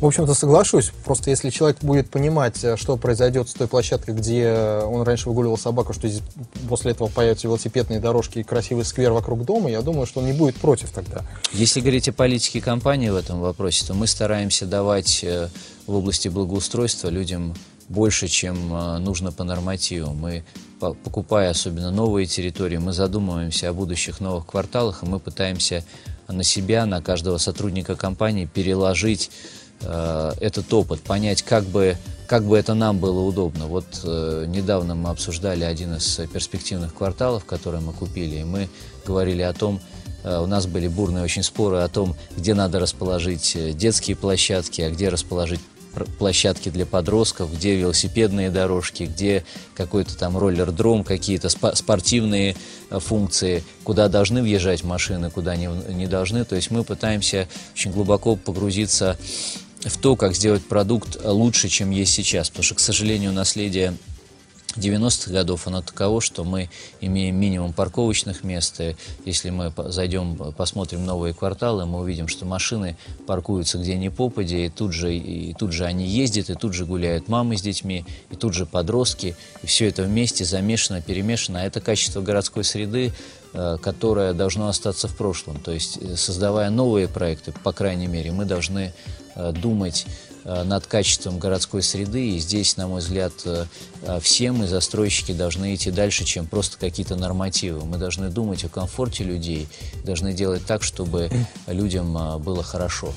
В 0.00 0.04
общем-то, 0.04 0.34
соглашусь. 0.34 0.92
Просто 1.04 1.30
если 1.30 1.50
человек 1.50 1.78
будет 1.80 2.10
понимать, 2.10 2.62
э, 2.62 2.76
что 2.76 2.96
произойдет 2.96 3.48
с 3.48 3.54
той 3.54 3.66
площадкой, 3.66 4.14
где 4.14 4.52
он 4.84 5.02
раньше 5.02 5.28
выгуливал 5.28 5.56
собаку, 5.56 5.92
что 5.92 6.08
здесь 6.08 6.22
после 6.68 6.92
этого 6.92 7.08
появятся 7.08 7.46
велосипедные 7.46 7.98
дорожки 7.98 8.40
и 8.40 8.42
красивый 8.42 8.84
сквер 8.84 9.12
вокруг 9.12 9.44
дома, 9.44 9.70
я 9.70 9.80
думаю, 9.80 10.06
что 10.06 10.20
он 10.20 10.26
не 10.26 10.32
будет 10.32 10.56
против 10.56 10.90
тогда. 10.90 11.22
Если 11.52 11.80
говорить 11.80 12.08
о 12.08 12.12
политике 12.12 12.60
компании 12.60 13.08
в 13.08 13.16
этом 13.16 13.40
вопросе, 13.40 13.86
то 13.86 13.94
мы 13.94 14.06
стараемся 14.06 14.66
давать 14.66 15.24
э, 15.24 15.48
в 15.86 15.94
области 15.94 16.28
благоустройства 16.28 17.08
людям 17.08 17.54
больше, 17.88 18.28
чем 18.28 18.74
э, 18.74 18.98
нужно 18.98 19.32
по 19.32 19.44
нормативу. 19.44 20.12
Мы, 20.12 20.44
покупая 20.78 21.50
особенно 21.50 21.90
новые 21.90 22.26
территории, 22.26 22.76
мы 22.76 22.92
задумываемся 22.92 23.70
о 23.70 23.72
будущих 23.72 24.20
новых 24.20 24.46
кварталах, 24.46 25.02
и 25.02 25.06
мы 25.06 25.20
пытаемся 25.20 25.84
на 26.28 26.42
себя, 26.42 26.86
на 26.86 27.00
каждого 27.00 27.38
сотрудника 27.38 27.94
компании 27.94 28.46
переложить 28.46 29.30
Э, 29.82 30.32
этот 30.40 30.72
опыт, 30.72 31.00
понять, 31.00 31.42
как 31.42 31.64
бы, 31.64 31.96
как 32.26 32.44
бы 32.44 32.56
это 32.58 32.74
нам 32.74 32.98
было 32.98 33.20
удобно. 33.20 33.66
Вот 33.66 33.86
э, 34.04 34.44
недавно 34.48 34.94
мы 34.94 35.10
обсуждали 35.10 35.64
один 35.64 35.96
из 35.96 36.20
перспективных 36.32 36.94
кварталов, 36.94 37.44
который 37.44 37.80
мы 37.80 37.92
купили, 37.92 38.36
и 38.36 38.44
мы 38.44 38.68
говорили 39.06 39.42
о 39.42 39.52
том, 39.52 39.80
э, 40.24 40.38
у 40.38 40.46
нас 40.46 40.66
были 40.66 40.88
бурные 40.88 41.24
очень 41.24 41.42
споры 41.42 41.78
о 41.78 41.88
том, 41.88 42.16
где 42.36 42.54
надо 42.54 42.80
расположить 42.80 43.54
э, 43.56 43.72
детские 43.72 44.16
площадки, 44.16 44.80
а 44.80 44.90
где 44.90 45.08
расположить 45.08 45.60
площадки 46.04 46.68
для 46.68 46.86
подростков, 46.86 47.54
где 47.54 47.76
велосипедные 47.76 48.50
дорожки, 48.50 49.04
где 49.04 49.44
какой-то 49.74 50.16
там 50.16 50.36
роллер-дром, 50.36 51.04
какие-то 51.04 51.48
спортивные 51.48 52.56
э, 52.90 52.98
функции, 52.98 53.64
куда 53.84 54.08
должны 54.08 54.42
въезжать 54.42 54.84
машины, 54.84 55.30
куда 55.30 55.56
не, 55.56 55.68
не 55.92 56.06
должны. 56.06 56.44
То 56.44 56.56
есть 56.56 56.70
мы 56.70 56.84
пытаемся 56.84 57.48
очень 57.74 57.92
глубоко 57.92 58.36
погрузиться 58.36 59.16
в 59.88 59.96
то, 59.98 60.16
как 60.16 60.34
сделать 60.34 60.64
продукт 60.64 61.18
лучше, 61.24 61.68
чем 61.68 61.90
есть 61.90 62.12
сейчас. 62.12 62.48
Потому 62.48 62.64
что, 62.64 62.74
к 62.74 62.80
сожалению, 62.80 63.32
наследие 63.32 63.94
90-х 64.78 65.32
годов 65.32 65.66
оно 65.66 65.82
таково, 65.82 66.20
что 66.20 66.44
мы 66.44 66.68
имеем 67.00 67.36
минимум 67.36 67.72
парковочных 67.72 68.44
мест. 68.44 68.80
И 68.80 68.96
если 69.24 69.50
мы 69.50 69.72
зайдем, 69.76 70.36
посмотрим 70.56 71.04
новые 71.04 71.34
кварталы, 71.34 71.86
мы 71.86 72.00
увидим, 72.00 72.28
что 72.28 72.44
машины 72.44 72.96
паркуются 73.26 73.78
где 73.78 73.96
ни 73.96 74.08
попадя, 74.08 74.56
и 74.56 74.68
тут 74.68 74.92
же, 74.92 75.14
и 75.14 75.54
тут 75.54 75.72
же 75.72 75.84
они 75.84 76.06
ездят, 76.06 76.50
и 76.50 76.54
тут 76.54 76.74
же 76.74 76.86
гуляют 76.86 77.28
мамы 77.28 77.56
с 77.56 77.62
детьми, 77.62 78.04
и 78.30 78.36
тут 78.36 78.54
же 78.54 78.66
подростки. 78.66 79.36
И 79.62 79.66
все 79.66 79.88
это 79.88 80.02
вместе 80.02 80.44
замешано, 80.44 81.00
перемешано. 81.00 81.60
А 81.60 81.64
это 81.64 81.80
качество 81.80 82.20
городской 82.20 82.64
среды, 82.64 83.12
э, 83.52 83.78
которое 83.80 84.32
должно 84.32 84.68
остаться 84.68 85.08
в 85.08 85.16
прошлом. 85.16 85.60
То 85.60 85.72
есть, 85.72 85.98
э, 86.00 86.16
создавая 86.16 86.70
новые 86.70 87.08
проекты, 87.08 87.52
по 87.52 87.72
крайней 87.72 88.06
мере, 88.06 88.32
мы 88.32 88.44
должны 88.44 88.92
э, 89.34 89.52
думать 89.52 90.06
над 90.64 90.86
качеством 90.86 91.38
городской 91.38 91.82
среды. 91.82 92.30
И 92.30 92.38
здесь, 92.38 92.76
на 92.76 92.88
мой 92.88 93.00
взгляд, 93.00 93.32
э, 93.44 93.66
э, 94.02 94.20
все 94.20 94.52
мы, 94.52 94.66
застройщики, 94.66 95.32
должны 95.32 95.74
идти 95.74 95.90
дальше, 95.90 96.24
чем 96.24 96.46
просто 96.46 96.78
какие-то 96.78 97.16
нормативы. 97.16 97.84
Мы 97.84 97.98
должны 97.98 98.28
думать 98.28 98.64
о 98.64 98.68
комфорте 98.68 99.24
людей, 99.24 99.68
должны 100.04 100.32
делать 100.32 100.64
так, 100.66 100.82
чтобы 100.82 101.30
людям 101.66 102.42
было 102.42 102.62
хорошо. 102.62 103.12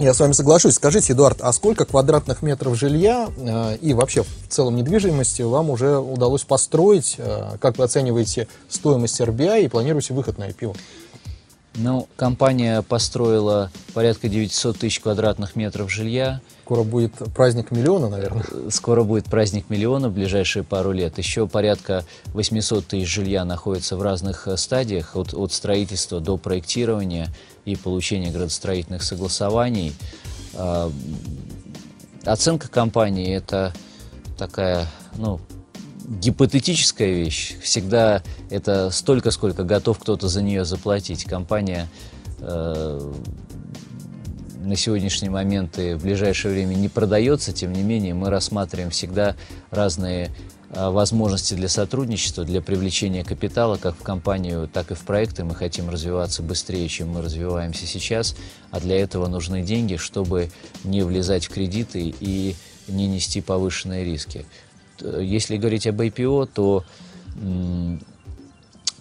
Я 0.00 0.12
с 0.12 0.18
вами 0.18 0.32
соглашусь. 0.32 0.74
Скажите, 0.74 1.12
Эдуард, 1.12 1.38
а 1.40 1.52
сколько 1.52 1.84
квадратных 1.84 2.42
метров 2.42 2.76
жилья 2.76 3.28
э, 3.36 3.76
и 3.80 3.94
вообще 3.94 4.24
в 4.24 4.48
целом 4.48 4.74
недвижимости 4.74 5.42
вам 5.42 5.70
уже 5.70 5.98
удалось 5.98 6.42
построить? 6.42 7.14
Э, 7.18 7.56
как 7.60 7.78
вы 7.78 7.84
оцениваете 7.84 8.48
стоимость 8.68 9.20
RBI 9.20 9.64
и 9.64 9.68
планируете 9.68 10.12
выход 10.12 10.36
на 10.36 10.48
IPO? 10.48 10.76
Ну, 11.76 12.06
компания 12.16 12.82
построила 12.82 13.70
порядка 13.94 14.28
900 14.28 14.78
тысяч 14.78 15.00
квадратных 15.00 15.56
метров 15.56 15.90
жилья. 15.90 16.40
Скоро 16.62 16.84
будет 16.84 17.12
праздник 17.34 17.72
миллиона, 17.72 18.08
наверное. 18.08 18.44
Скоро 18.70 19.02
будет 19.02 19.24
праздник 19.24 19.68
миллиона 19.68 20.08
в 20.08 20.12
ближайшие 20.12 20.62
пару 20.62 20.92
лет. 20.92 21.18
Еще 21.18 21.48
порядка 21.48 22.04
800 22.26 22.86
тысяч 22.86 23.12
жилья 23.12 23.44
находится 23.44 23.96
в 23.96 24.02
разных 24.02 24.46
э, 24.46 24.56
стадиях, 24.56 25.16
от, 25.16 25.34
от 25.34 25.52
строительства 25.52 26.20
до 26.20 26.36
проектирования 26.36 27.34
и 27.64 27.74
получения 27.74 28.30
градостроительных 28.30 29.02
согласований. 29.02 29.94
А, 30.54 30.92
оценка 32.24 32.68
компании– 32.68 33.34
это 33.36 33.72
такая, 34.38 34.86
ну, 35.16 35.40
гипотетическая 36.06 37.12
вещь. 37.12 37.56
Всегда 37.62 38.22
это 38.50 38.90
столько, 38.90 39.30
сколько 39.30 39.64
готов 39.64 39.98
кто-то 39.98 40.28
за 40.28 40.42
нее 40.42 40.64
заплатить. 40.64 41.24
Компания 41.24 41.88
э, 42.40 43.12
на 44.62 44.76
сегодняшний 44.76 45.28
момент 45.28 45.78
и 45.78 45.94
в 45.94 46.02
ближайшее 46.02 46.52
время 46.52 46.74
не 46.74 46.88
продается, 46.88 47.52
тем 47.52 47.72
не 47.72 47.82
менее 47.82 48.14
мы 48.14 48.30
рассматриваем 48.30 48.90
всегда 48.90 49.36
разные 49.70 50.30
э, 50.70 50.90
возможности 50.90 51.54
для 51.54 51.68
сотрудничества, 51.68 52.44
для 52.44 52.60
привлечения 52.60 53.24
капитала 53.24 53.76
как 53.76 53.96
в 53.96 54.02
компанию, 54.02 54.68
так 54.68 54.90
и 54.90 54.94
в 54.94 55.00
проекты. 55.00 55.44
Мы 55.44 55.54
хотим 55.54 55.88
развиваться 55.88 56.42
быстрее, 56.42 56.88
чем 56.88 57.10
мы 57.10 57.22
развиваемся 57.22 57.86
сейчас, 57.86 58.36
а 58.70 58.80
для 58.80 59.00
этого 59.00 59.26
нужны 59.26 59.62
деньги, 59.62 59.96
чтобы 59.96 60.50
не 60.84 61.02
влезать 61.02 61.46
в 61.46 61.50
кредиты 61.50 62.14
и 62.20 62.56
не 62.88 63.06
нести 63.06 63.40
повышенные 63.40 64.04
риски. 64.04 64.44
Если 65.00 65.56
говорить 65.56 65.86
об 65.86 66.00
IPO, 66.00 66.48
то 66.52 66.84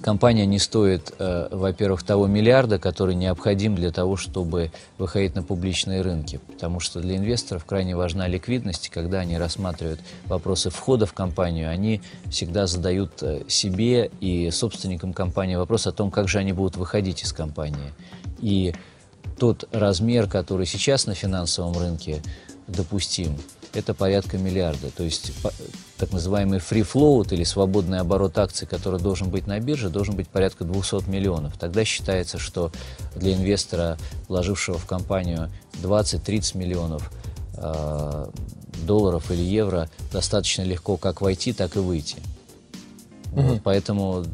компания 0.04 0.46
не 0.46 0.60
стоит, 0.60 1.14
э, 1.18 1.48
во-первых, 1.50 2.04
того 2.04 2.28
миллиарда, 2.28 2.78
который 2.78 3.16
необходим 3.16 3.76
для 3.76 3.92
того, 3.92 4.18
чтобы 4.18 4.72
выходить 4.98 5.34
на 5.34 5.44
публичные 5.44 6.02
рынки. 6.02 6.40
Потому 6.52 6.80
что 6.80 7.00
для 7.00 7.16
инвесторов 7.16 7.64
крайне 7.64 7.96
важна 7.96 8.28
ликвидность. 8.28 8.90
Когда 8.90 9.20
они 9.20 9.38
рассматривают 9.38 10.02
вопросы 10.26 10.70
входа 10.70 11.06
в 11.06 11.14
компанию, 11.14 11.70
они 11.70 12.02
всегда 12.30 12.68
задают 12.68 13.24
э, 13.24 13.44
себе 13.48 14.12
и 14.20 14.52
собственникам 14.52 15.14
компании 15.14 15.56
вопрос 15.56 15.88
о 15.88 15.94
том, 15.94 16.12
как 16.12 16.28
же 16.28 16.40
они 16.40 16.52
будут 16.52 16.76
выходить 16.76 17.24
из 17.24 17.32
компании. 17.32 17.94
И 18.40 18.76
тот 19.40 19.70
размер, 19.72 20.28
который 20.28 20.66
сейчас 20.66 21.08
на 21.08 21.16
финансовом 21.16 21.78
рынке 21.78 22.22
допустим, 22.68 23.38
это 23.74 23.94
порядка 23.94 24.38
миллиарда. 24.38 24.90
То 24.92 25.04
есть 25.04 25.32
так 25.98 26.12
называемый 26.12 26.60
free 26.60 26.88
float 26.88 27.34
или 27.34 27.44
свободный 27.44 28.00
оборот 28.00 28.38
акций, 28.38 28.68
который 28.68 29.00
должен 29.00 29.30
быть 29.30 29.48
на 29.48 29.60
бирже, 29.60 29.90
должен 29.90 30.16
быть 30.16 30.28
порядка 30.28 30.64
200 30.64 31.10
миллионов. 31.10 31.58
Тогда 31.58 31.86
считается, 31.86 32.38
что 32.38 32.72
для 33.16 33.34
инвестора, 33.34 33.98
вложившего 34.28 34.78
в 34.78 34.86
компанию 34.86 35.50
20-30 35.82 36.58
миллионов 36.58 37.12
э, 37.58 38.28
долларов 38.86 39.32
или 39.32 39.42
евро, 39.42 39.90
достаточно 40.12 40.64
легко 40.64 40.98
как 40.98 41.22
войти, 41.22 41.54
так 41.54 41.76
и 41.76 41.80
выйти. 41.80 42.18
Угу. 43.32 43.42
Вот, 43.42 43.62
поэтому 43.64 44.26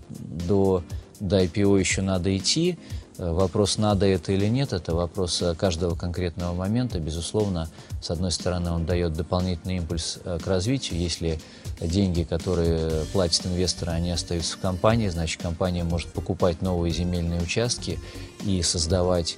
до, 0.48 0.84
до 1.20 1.44
IPO 1.44 1.80
еще 1.80 2.02
надо 2.02 2.36
идти. 2.36 2.78
Э, 3.20 3.32
вопрос, 3.32 3.78
надо 3.78 4.06
это 4.06 4.32
или 4.32 4.48
нет, 4.48 4.74
это 4.74 4.96
вопрос 4.96 5.42
э, 5.42 5.54
каждого 5.54 5.96
конкретного 5.96 6.54
момента. 6.54 7.00
Безусловно, 7.00 7.70
с 8.02 8.10
одной 8.10 8.32
стороны, 8.32 8.72
он 8.72 8.86
дает 8.86 9.14
дополнительный 9.14 9.78
импульс 9.78 10.20
э, 10.24 10.40
к 10.42 10.48
развитию. 10.48 11.00
Если 11.00 11.40
деньги, 11.82 12.24
которые 12.24 13.06
платят 13.12 13.46
инвесторы, 13.46 13.92
они 13.92 14.12
остаются 14.12 14.56
в 14.56 14.62
компании, 14.62 15.10
значит, 15.10 15.42
компания 15.42 15.84
может 15.84 16.08
покупать 16.10 16.62
новые 16.62 16.94
земельные 16.94 17.42
участки 17.42 18.00
и 18.44 18.62
создавать 18.62 19.38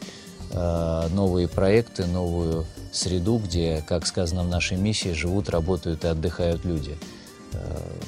новые 0.53 1.47
проекты, 1.47 2.05
новую 2.05 2.65
среду, 2.91 3.37
где, 3.37 3.85
как 3.87 4.05
сказано 4.05 4.43
в 4.43 4.49
нашей 4.49 4.75
миссии, 4.75 5.13
живут, 5.13 5.47
работают 5.47 6.03
и 6.03 6.09
отдыхают 6.09 6.65
люди. 6.65 6.97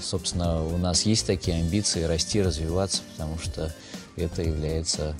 Собственно, 0.01 0.61
у 0.61 0.77
нас 0.77 1.03
есть 1.03 1.25
такие 1.25 1.61
амбиции 1.61 2.03
расти, 2.03 2.41
развиваться, 2.41 3.01
потому 3.13 3.39
что 3.39 3.73
это 4.17 4.41
является 4.41 5.15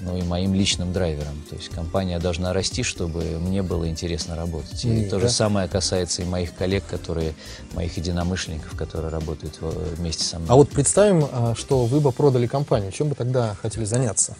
ну 0.00 0.16
и 0.16 0.22
моим 0.22 0.54
личным 0.54 0.92
драйвером. 0.92 1.42
То 1.48 1.56
есть 1.56 1.68
компания 1.68 2.18
должна 2.18 2.52
расти, 2.52 2.82
чтобы 2.82 3.22
мне 3.40 3.62
было 3.62 3.88
интересно 3.88 4.34
работать. 4.34 4.84
И, 4.84 5.02
и 5.02 5.04
то 5.08 5.16
да? 5.16 5.22
же 5.22 5.28
самое 5.30 5.68
касается 5.68 6.22
и 6.22 6.24
моих 6.24 6.54
коллег, 6.54 6.84
которые, 6.86 7.34
моих 7.74 7.96
единомышленников, 7.96 8.76
которые 8.76 9.10
работают 9.10 9.58
вместе 9.60 10.24
со 10.24 10.38
мной. 10.38 10.48
А 10.50 10.56
вот 10.56 10.70
представим, 10.70 11.26
а, 11.30 11.54
что 11.54 11.84
вы 11.84 12.00
бы 12.00 12.12
продали 12.12 12.46
компанию. 12.46 12.92
Чем 12.92 13.08
бы 13.08 13.14
тогда 13.14 13.54
хотели 13.60 13.84
заняться? 13.84 14.36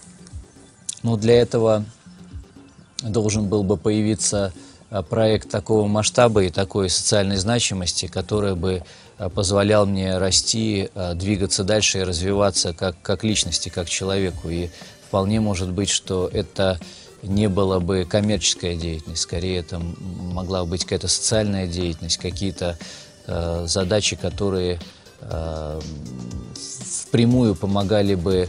Ну, 1.02 1.16
для 1.16 1.40
этого 1.40 1.84
должен 3.02 3.46
был 3.48 3.62
бы 3.62 3.76
появиться 3.76 4.52
а, 4.90 5.02
проект 5.02 5.50
такого 5.50 5.86
масштаба 5.86 6.44
и 6.44 6.50
такой 6.50 6.88
социальной 6.88 7.36
значимости, 7.36 8.06
который 8.06 8.54
бы 8.54 8.82
а, 9.18 9.28
позволял 9.28 9.84
мне 9.84 10.16
расти, 10.16 10.88
двигаться 11.14 11.64
дальше 11.64 11.98
и 11.98 12.02
развиваться 12.02 12.72
как, 12.72 12.96
как 13.02 13.24
личности, 13.24 13.68
как 13.68 13.90
человеку. 13.90 14.48
И 14.48 14.70
Вполне 15.10 15.40
может 15.40 15.70
быть, 15.72 15.88
что 15.88 16.30
это 16.32 16.78
не 17.24 17.48
была 17.48 17.80
бы 17.80 18.06
коммерческая 18.08 18.76
деятельность, 18.76 19.22
скорее 19.22 19.58
это 19.58 19.80
могла 19.80 20.64
быть 20.64 20.84
какая-то 20.84 21.08
социальная 21.08 21.66
деятельность, 21.66 22.16
какие-то 22.18 22.78
э, 23.26 23.64
задачи, 23.66 24.14
которые 24.14 24.78
э, 25.22 25.80
впрямую 27.08 27.56
помогали 27.56 28.14
бы, 28.14 28.48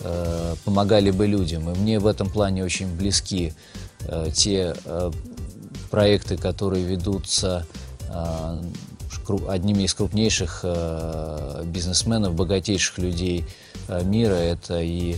э, 0.00 0.54
помогали 0.66 1.10
бы 1.10 1.26
людям. 1.26 1.70
И 1.70 1.78
мне 1.78 1.98
в 1.98 2.06
этом 2.06 2.28
плане 2.28 2.66
очень 2.66 2.94
близки 2.94 3.54
э, 4.00 4.28
те 4.30 4.76
э, 4.84 5.10
проекты, 5.90 6.36
которые 6.36 6.84
ведутся 6.84 7.66
э, 8.10 8.62
одними 9.48 9.84
из 9.84 9.94
крупнейших 9.94 10.60
э, 10.64 11.62
бизнесменов, 11.64 12.34
богатейших 12.34 12.98
людей 12.98 13.46
э, 13.88 14.04
мира. 14.04 14.34
Это 14.34 14.82
и 14.82 15.16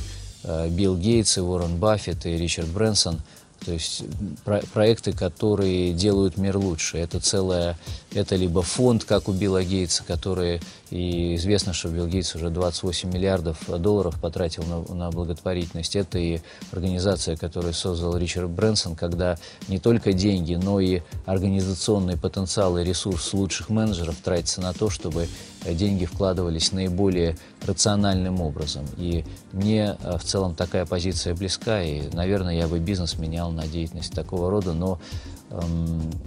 Билл 0.70 0.96
Гейтс, 0.96 1.38
и 1.38 1.40
Уоррен 1.40 1.76
Баффет, 1.76 2.26
и 2.26 2.36
Ричард 2.36 2.68
Брэнсон– 2.68 3.20
то 3.64 3.72
есть 3.72 4.04
про 4.44 4.60
проекты, 4.72 5.12
которые 5.12 5.92
делают 5.92 6.36
мир 6.36 6.56
лучше. 6.56 6.98
Это 6.98 7.20
целое, 7.20 7.76
это 8.16 8.36
либо 8.36 8.62
фонд, 8.62 9.04
как 9.04 9.28
у 9.28 9.32
Билла 9.32 9.62
Гейтса, 9.62 10.02
который, 10.04 10.60
и 10.90 11.34
известно, 11.36 11.72
что 11.72 11.88
Билл 11.88 12.06
Гейтс 12.06 12.34
уже 12.34 12.50
28 12.50 13.12
миллиардов 13.12 13.58
долларов 13.80 14.18
потратил 14.20 14.64
на, 14.64 14.94
на 14.94 15.10
благотворительность. 15.10 15.96
Это 15.96 16.18
и 16.18 16.40
организация, 16.72 17.36
которую 17.36 17.74
создал 17.74 18.16
Ричард 18.16 18.50
Брэнсон, 18.50 18.96
когда 18.96 19.38
не 19.68 19.78
только 19.78 20.12
деньги, 20.12 20.54
но 20.54 20.80
и 20.80 21.02
организационный 21.26 22.16
потенциал 22.16 22.78
и 22.78 22.84
ресурс 22.84 23.32
лучших 23.32 23.68
менеджеров 23.68 24.16
тратится 24.16 24.60
на 24.60 24.72
то, 24.72 24.90
чтобы 24.90 25.28
деньги 25.64 26.04
вкладывались 26.04 26.72
наиболее 26.72 27.36
рациональным 27.64 28.40
образом. 28.40 28.86
И 28.96 29.24
мне 29.52 29.96
э, 30.00 30.18
в 30.18 30.24
целом 30.24 30.54
такая 30.54 30.86
позиция 30.86 31.34
близка, 31.34 31.82
и, 31.82 32.08
наверное, 32.14 32.54
я 32.54 32.68
бы 32.68 32.78
бизнес 32.78 33.18
менял 33.18 33.50
на 33.50 33.66
деятельность 33.66 34.12
такого 34.12 34.50
рода, 34.50 34.72
но 34.72 35.00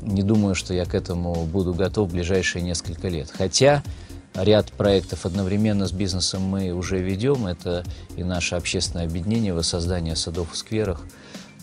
не 0.02 0.24
думаю, 0.24 0.56
что 0.56 0.74
я 0.74 0.86
к 0.86 0.96
этому 0.96 1.46
буду 1.46 1.74
готов 1.74 2.10
в 2.10 2.14
ближайшие 2.14 2.64
несколько 2.64 3.10
лет. 3.10 3.30
Хотя 3.32 3.84
ряд 4.34 4.72
проектов 4.72 5.26
одновременно 5.26 5.88
с 5.88 5.92
бизнесом 5.92 6.44
мы 6.44 6.72
уже 6.72 7.00
ведем. 7.00 7.48
Это 7.48 7.84
и 8.16 8.24
наше 8.24 8.56
общественное 8.56 9.06
объединение 9.06 9.54
воссоздание 9.54 10.16
садов 10.16 10.54
и 10.54 10.56
скверах, 10.56 11.02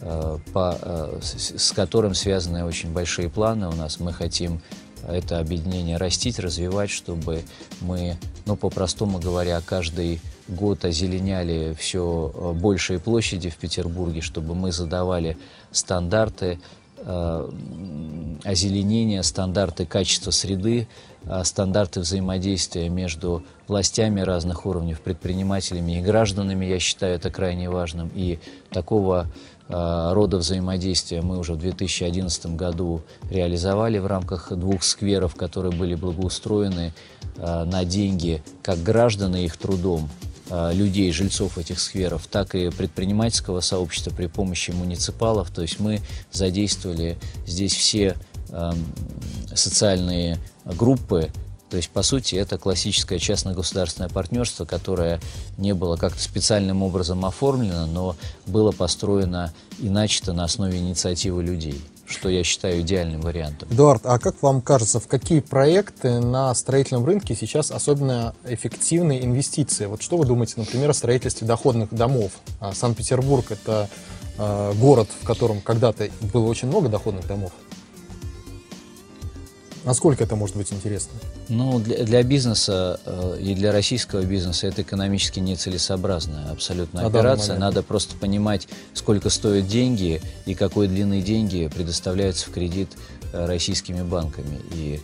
э, 0.00 0.38
по, 0.52 0.78
э, 0.80 1.20
с, 1.22 1.72
которым 1.72 2.14
связаны 2.14 2.64
очень 2.64 2.92
большие 2.92 3.28
планы 3.28 3.68
у 3.68 3.72
нас. 3.72 4.00
Мы 4.00 4.12
хотим 4.12 4.60
это 5.06 5.38
объединение 5.38 5.96
растить, 5.96 6.38
развивать, 6.38 6.90
чтобы 6.90 7.42
мы, 7.80 8.16
ну, 8.44 8.56
по-простому 8.56 9.18
говоря, 9.18 9.60
каждый 9.64 10.20
год 10.48 10.84
озеленяли 10.84 11.76
все 11.78 12.32
э, 12.34 12.52
большие 12.52 12.98
площади 12.98 13.50
в 13.50 13.56
Петербурге, 13.56 14.20
чтобы 14.20 14.54
мы 14.54 14.72
задавали 14.72 15.36
стандарты 15.70 16.58
озеленения, 18.44 19.22
стандарты 19.22 19.86
качества 19.86 20.30
среды, 20.30 20.88
э, 21.24 21.44
стандарты 21.44 22.00
взаимодействия 22.00 22.88
между 22.88 23.42
властями 23.68 24.20
разных 24.20 24.66
уровней, 24.66 24.94
предпринимателями 24.94 25.98
и 25.98 26.02
гражданами, 26.02 26.66
я 26.66 26.78
считаю 26.78 27.16
это 27.16 27.30
крайне 27.30 27.70
важным. 27.70 28.10
И 28.14 28.38
такого 28.70 29.28
Э, 29.68 30.12
рода 30.12 30.36
взаимодействия 30.38 31.22
мы 31.22 31.38
уже 31.38 31.54
в 31.54 31.58
2011 31.58 32.56
году 32.56 33.02
реализовали 33.30 33.98
в 33.98 34.06
рамках 34.06 34.52
двух 34.52 34.82
скверов, 34.82 35.34
которые 35.34 35.72
были 35.72 35.94
благоустроены 35.94 36.92
э, 37.36 37.64
на 37.64 37.84
деньги 37.84 38.42
как 38.62 38.78
граждан 38.78 39.34
и 39.34 39.44
их 39.44 39.56
трудом 39.56 40.08
э, 40.08 40.35
людей, 40.50 41.10
жильцов 41.12 41.58
этих 41.58 41.80
скверов, 41.80 42.26
так 42.28 42.54
и 42.54 42.70
предпринимательского 42.70 43.60
сообщества 43.60 44.10
при 44.10 44.26
помощи 44.26 44.70
муниципалов. 44.70 45.50
То 45.50 45.62
есть 45.62 45.80
мы 45.80 46.00
задействовали 46.30 47.18
здесь 47.46 47.74
все 47.74 48.16
эм, 48.50 48.86
социальные 49.54 50.38
группы, 50.64 51.30
то 51.68 51.76
есть, 51.76 51.90
по 51.90 52.02
сути, 52.02 52.36
это 52.36 52.58
классическое 52.58 53.18
частно-государственное 53.18 54.08
партнерство, 54.08 54.64
которое 54.64 55.20
не 55.58 55.74
было 55.74 55.96
как-то 55.96 56.22
специальным 56.22 56.82
образом 56.82 57.24
оформлено, 57.24 57.86
но 57.86 58.16
было 58.46 58.70
построено 58.70 59.52
и 59.80 59.88
начато 59.88 60.32
на 60.32 60.44
основе 60.44 60.78
инициативы 60.78 61.42
людей 61.42 61.82
что 62.06 62.28
я 62.28 62.44
считаю 62.44 62.80
идеальным 62.80 63.20
вариантом. 63.20 63.68
Эдуард, 63.70 64.02
а 64.04 64.18
как 64.18 64.42
вам 64.42 64.60
кажется, 64.60 65.00
в 65.00 65.06
какие 65.06 65.40
проекты 65.40 66.20
на 66.20 66.54
строительном 66.54 67.04
рынке 67.04 67.34
сейчас 67.34 67.70
особенно 67.70 68.34
эффективны 68.46 69.20
инвестиции? 69.22 69.86
Вот 69.86 70.02
что 70.02 70.16
вы 70.16 70.26
думаете, 70.26 70.54
например, 70.56 70.90
о 70.90 70.94
строительстве 70.94 71.46
доходных 71.46 71.92
домов? 71.92 72.32
А 72.60 72.72
Санкт-Петербург– 72.72 73.46
это 73.50 73.88
э, 74.38 74.72
город, 74.76 75.08
в 75.20 75.26
котором 75.26 75.60
когда-то 75.60 76.08
было 76.32 76.46
очень 76.46 76.68
много 76.68 76.88
доходных 76.88 77.26
домов. 77.26 77.52
Насколько 79.86 80.24
это 80.24 80.34
может 80.34 80.56
быть 80.56 80.72
интересно? 80.72 81.12
Ну, 81.48 81.78
для, 81.78 82.02
для 82.02 82.24
бизнеса 82.24 82.98
э, 83.06 83.38
и 83.40 83.54
для 83.54 83.70
российского 83.70 84.22
бизнеса 84.22 84.66
это 84.66 84.82
экономически 84.82 85.38
нецелесообразная 85.38 86.50
абсолютно 86.50 87.02
На 87.02 87.06
операция. 87.06 87.56
Надо 87.56 87.84
просто 87.84 88.16
понимать, 88.16 88.66
сколько 88.94 89.30
стоят 89.30 89.68
деньги 89.68 90.20
и 90.44 90.54
какой 90.54 90.88
длины 90.88 91.22
деньги 91.22 91.70
предоставляются 91.72 92.50
в 92.50 92.52
кредит 92.52 92.88
э, 93.32 93.46
российскими 93.46 94.02
банками. 94.02 94.60
И 94.72 95.00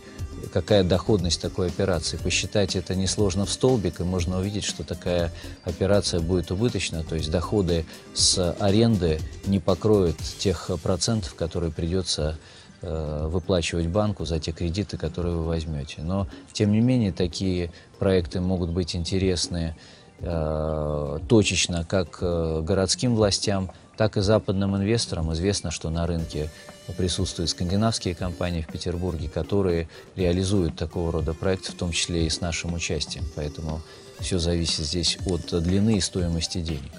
какая 0.51 0.83
доходность 0.83 1.41
такой 1.41 1.67
операции. 1.67 2.17
Посчитать 2.17 2.75
это 2.75 2.93
несложно 2.93 3.45
в 3.45 3.51
столбик, 3.51 4.01
и 4.01 4.03
можно 4.03 4.37
увидеть, 4.37 4.65
что 4.65 4.83
такая 4.83 5.31
операция 5.63 6.19
будет 6.19 6.51
убыточна, 6.51 7.05
то 7.05 7.15
есть 7.15 7.31
доходы 7.31 7.85
с 8.13 8.53
аренды 8.59 9.21
не 9.45 9.59
покроют 9.59 10.17
тех 10.39 10.69
процентов, 10.83 11.35
которые 11.35 11.71
придется 11.71 12.31
Э, 12.31 12.35
выплачивать 12.83 13.87
банку 13.87 14.25
за 14.25 14.39
те 14.39 14.51
кредиты, 14.51 14.97
которые 14.97 15.35
вы 15.35 15.45
возьмете. 15.45 16.01
Но, 16.01 16.27
тем 16.51 16.71
не 16.71 16.81
менее, 16.81 17.13
такие 17.13 17.71
проекты 17.97 18.41
могут 18.41 18.71
быть 18.71 18.95
интересны 18.95 19.75
э, 20.19 21.19
точечно 21.29 21.85
как 21.85 22.17
э, 22.21 22.61
городским 22.61 23.15
властям, 23.15 23.71
так 23.95 24.17
и 24.17 24.21
западным 24.21 24.75
инвесторам. 24.75 25.31
Известно, 25.33 25.71
что 25.71 25.89
на 25.89 26.05
рынке 26.07 26.49
присутствуют 26.97 27.49
скандинавские 27.49 28.15
компании 28.15 28.61
в 28.61 28.67
Петербурге, 28.67 29.29
которые 29.29 29.87
реализуют 30.15 30.75
такого 30.75 31.11
рода 31.11 31.33
проекты, 31.33 31.71
в 31.71 31.75
том 31.75 31.91
числе 31.91 32.25
и 32.25 32.29
с 32.29 32.41
нашим 32.41 32.73
участием. 32.73 33.23
Поэтому 33.35 33.81
все 34.19 34.39
зависит 34.39 34.85
здесь 34.85 35.17
от 35.25 35.63
длины 35.63 35.97
и 35.97 36.01
стоимости 36.01 36.59
денег. 36.59 36.91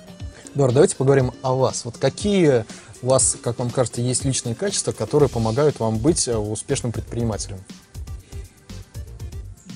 Эдуард, 0.54 0.74
давайте 0.74 0.96
поговорим 0.96 1.32
о 1.42 1.54
вас. 1.54 1.84
Вот 1.84 1.98
какие 1.98 2.64
у 3.04 3.08
вас, 3.08 3.36
как 3.42 3.58
вам 3.58 3.70
кажется, 3.70 4.00
есть 4.00 4.24
личные 4.24 4.54
качества, 4.54 4.92
которые 4.92 5.28
помогают 5.28 5.78
вам 5.78 5.98
быть 5.98 6.26
э, 6.26 6.36
успешным 6.36 6.90
предпринимателем? 6.90 7.62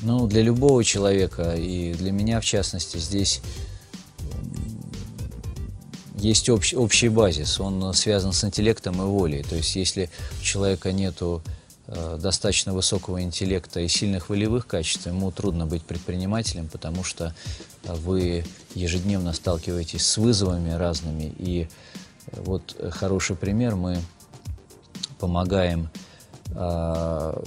Ну, 0.03 0.27
для 0.27 0.43
любого 0.43 0.83
человека, 0.83 1.55
и 1.55 1.93
для 1.93 2.11
меня 2.11 2.41
в 2.41 2.45
частности, 2.45 2.97
здесь 2.97 3.43
есть 6.15 6.49
общ, 6.49 6.73
общий 6.73 7.09
базис, 7.09 7.61
он 7.61 7.93
связан 7.93 8.33
с 8.33 8.43
интеллектом 8.45 9.03
и 9.03 9.05
волей. 9.05 9.43
То 9.43 9.57
есть 9.57 9.77
если 9.77 10.09
у 10.41 10.43
человека 10.43 10.91
нету 10.93 11.43
э, 11.87 12.19
достаточно 12.21 12.73
высокого 12.73 13.23
интеллекта 13.23 13.81
и 13.81 13.89
сильных 13.89 14.31
волевых 14.31 14.67
качеств, 14.67 15.07
ему 15.07 15.31
трудно 15.33 15.67
быть 15.67 15.83
предпринимателем, 15.83 16.69
потому 16.69 17.05
что 17.05 17.35
э, 17.85 17.93
вы 17.93 18.45
ежедневно 18.75 19.35
сталкиваетесь 19.35 20.07
с 20.07 20.17
вызовами 20.17 20.71
разными. 20.71 21.35
И 21.39 21.69
вот 22.33 22.77
хороший 22.91 23.37
пример, 23.37 23.77
мы 23.77 23.99
помогаем 25.19 25.89
э, 26.55 27.43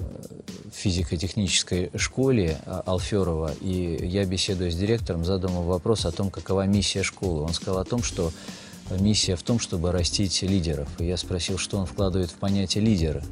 физико-технической 0.74 1.91
школе 1.96 2.58
э, 2.65 2.82
Алферова, 2.86 3.54
и 3.62 4.06
я, 4.06 4.26
беседуя 4.26 4.72
с 4.72 4.76
директором, 4.76 5.26
задал 5.26 5.52
ему 5.52 5.62
вопрос 5.63 6.06
о 6.06 6.12
том, 6.12 6.30
какова 6.30 6.65
миссия 6.65 7.04
школы. 7.04 7.44
Он 7.44 7.54
сказал 7.54 7.80
о 7.80 7.86
том, 7.86 8.04
что 8.04 8.32
миссия 9.00 9.36
в 9.36 9.44
том, 9.44 9.60
чтобы 9.60 9.91
растить 9.91 10.41
лидеров. 10.41 10.89
И 11.00 11.06
я 11.06 11.17
спросил, 11.17 11.58
что 11.58 11.78
он 11.78 11.86
вкладывает 11.86 12.32
в 12.32 12.36
понятие 12.36 12.84
лидера. 12.84 13.24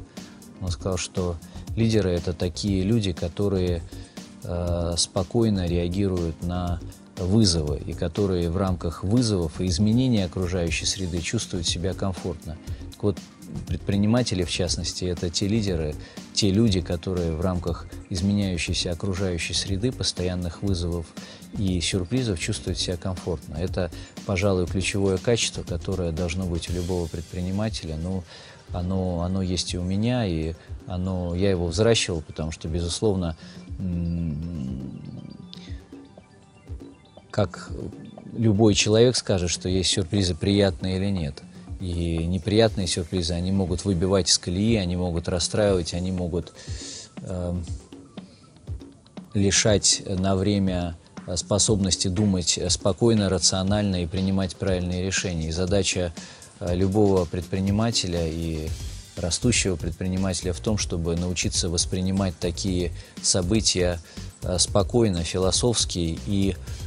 Он 0.60 0.68
сказал, 0.68 0.96
что 0.96 1.36
лидеры– 1.76 2.10
это 2.12 2.32
такие 2.32 2.82
люди, 2.82 3.12
которые 3.12 3.82
э, 4.44 4.94
спокойно 4.96 5.66
реагируют 5.66 6.42
на 6.42 6.80
вызовы 7.20 7.78
и 7.78 7.92
которые 7.92 8.50
в 8.50 8.56
рамках 8.56 9.04
вызовов 9.04 9.60
и 9.60 9.66
изменения 9.66 10.24
окружающей 10.24 10.86
среды 10.86 11.20
чувствуют 11.20 11.66
себя 11.66 11.94
комфортно. 11.94 12.56
Так 12.92 13.02
вот, 13.02 13.18
предприниматели, 13.66 14.44
в 14.44 14.50
частности, 14.50 15.04
это 15.04 15.30
те 15.30 15.46
лидеры, 15.48 15.94
те 16.34 16.50
люди, 16.50 16.80
которые 16.80 17.32
в 17.32 17.40
рамках 17.40 17.86
изменяющейся 18.08 18.92
окружающей 18.92 19.54
среды, 19.54 19.92
постоянных 19.92 20.62
вызовов 20.62 21.06
и 21.58 21.80
сюрпризов 21.80 22.38
чувствуют 22.38 22.78
себя 22.78 22.96
комфортно. 22.96 23.56
Это, 23.56 23.90
пожалуй, 24.26 24.66
ключевое 24.66 25.18
качество, 25.18 25.62
которое 25.62 26.12
должно 26.12 26.46
быть 26.46 26.70
у 26.70 26.72
любого 26.72 27.06
предпринимателя. 27.06 27.96
Ну, 27.96 28.22
оно, 28.72 29.22
оно 29.22 29.42
есть 29.42 29.74
и 29.74 29.78
у 29.78 29.82
меня, 29.82 30.24
и 30.26 30.54
оно, 30.86 31.34
я 31.34 31.50
его 31.50 31.66
взращивал, 31.66 32.22
потому 32.22 32.52
что, 32.52 32.68
безусловно, 32.68 33.36
как 37.30 37.70
любой 38.36 38.74
человек 38.74 39.16
скажет, 39.16 39.50
что 39.50 39.68
есть 39.68 39.90
сюрпризы 39.90 40.34
приятные 40.34 40.96
или 40.96 41.10
нет– 41.10 41.42
и 41.80 42.26
неприятные 42.26 42.86
сюрпризы, 42.86 43.32
они 43.32 43.52
могут 43.52 43.84
выбивать 43.84 44.28
из 44.28 44.38
колеи, 44.38 44.76
они 44.76 44.96
могут 44.96 45.28
расстраивать, 45.28 45.94
они 45.94 46.12
могут 46.12 46.52
э, 47.22 47.54
лишать 49.32 50.02
на 50.06 50.36
время 50.36 50.96
способности 51.36 52.08
думать 52.08 52.58
спокойно, 52.68 53.30
рационально 53.30 54.02
и 54.02 54.06
принимать 54.06 54.56
правильные 54.56 55.06
решения. 55.06 55.48
И 55.48 55.52
задача 55.52 56.12
э, 56.60 56.74
любого 56.74 57.24
предпринимателя 57.24 58.28
и 58.28 58.68
растущего 59.16 59.76
предпринимателя 59.76 60.52
в 60.52 60.60
том, 60.60 60.76
чтобы 60.76 61.16
научиться 61.16 61.70
воспринимать 61.70 62.38
такие 62.38 62.92
события 63.22 64.00
э, 64.42 64.58
спокойно, 64.58 65.24
философски 65.24 66.18
и 66.26 66.54
э, 66.54 66.79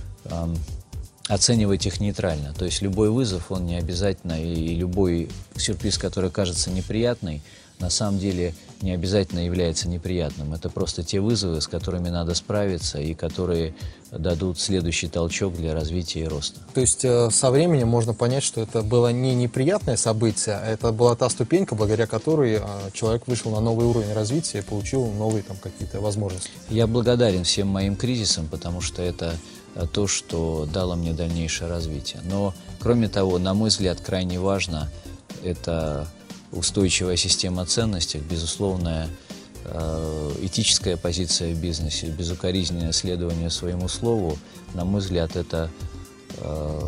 оценивать 1.27 1.85
их 1.85 1.99
нейтрально. 1.99 2.53
То 2.53 2.65
есть 2.65 2.81
любой 2.81 3.09
вызов, 3.09 3.51
он 3.51 3.65
не 3.65 3.77
обязательно, 3.77 4.43
и 4.43 4.75
любой 4.75 5.29
сюрприз, 5.55 5.97
который 5.97 6.29
кажется 6.29 6.69
неприятный, 6.69 7.41
на 7.79 7.89
самом 7.89 8.19
деле 8.19 8.53
не 8.81 8.91
обязательно 8.91 9.39
является 9.39 9.89
неприятным. 9.89 10.53
Это 10.53 10.69
просто 10.69 11.03
те 11.03 11.19
вызовы, 11.19 11.59
с 11.61 11.67
которыми 11.67 12.09
надо 12.09 12.33
справиться 12.33 12.99
и 12.99 13.13
которые 13.13 13.73
дадут 14.11 14.59
следующий 14.59 15.07
толчок 15.07 15.55
для 15.55 15.73
развития 15.73 16.21
и 16.21 16.27
роста. 16.27 16.59
То 16.73 16.81
есть 16.81 17.03
э, 17.03 17.29
со 17.31 17.49
временем 17.49 17.87
можно 17.87 18.13
понять, 18.13 18.43
что 18.43 18.61
это 18.61 18.83
было 18.83 19.11
не 19.11 19.33
неприятное 19.35 19.97
событие, 19.97 20.55
а 20.55 20.65
это 20.65 20.91
была 20.91 21.15
та 21.15 21.29
ступенька, 21.29 21.75
благодаря 21.75 22.07
которой 22.07 22.55
э, 22.55 22.61
человек 22.93 23.23
вышел 23.27 23.51
на 23.51 23.59
новый 23.59 23.85
уровень 23.85 24.13
развития 24.13 24.59
и 24.59 24.61
получил 24.61 25.05
новые 25.07 25.43
там 25.43 25.57
какие-то 25.57 25.99
возможности. 25.99 26.51
Я 26.69 26.87
благодарен 26.87 27.43
всем 27.43 27.67
моим 27.69 27.95
кризисам, 27.95 28.47
потому 28.47 28.81
что 28.81 29.01
это 29.01 29.35
то, 29.91 30.07
что 30.07 30.67
дало 30.71 30.95
мне 30.95 31.13
дальнейшее 31.13 31.69
развитие. 31.69 32.21
Но, 32.25 32.53
кроме 32.79 33.07
того, 33.09 33.39
на 33.39 33.53
мой 33.53 33.69
взгляд, 33.69 33.99
крайне 34.01 34.39
важно 34.39 34.91
это 35.43 36.07
устойчивая 36.51 37.15
система 37.17 37.65
ценностей, 37.65 38.19
безусловная 38.19 39.09
э, 39.65 40.31
этическая 40.41 40.97
позиция 40.97 41.53
в 41.53 41.59
бизнесе, 41.59 42.07
безукоризненное 42.07 42.91
следование 42.91 43.49
своему 43.49 43.87
слову, 43.87 44.37
на 44.73 44.85
мой 44.85 45.01
взгляд, 45.01 45.35
это 45.35 45.69
э, 46.37 46.79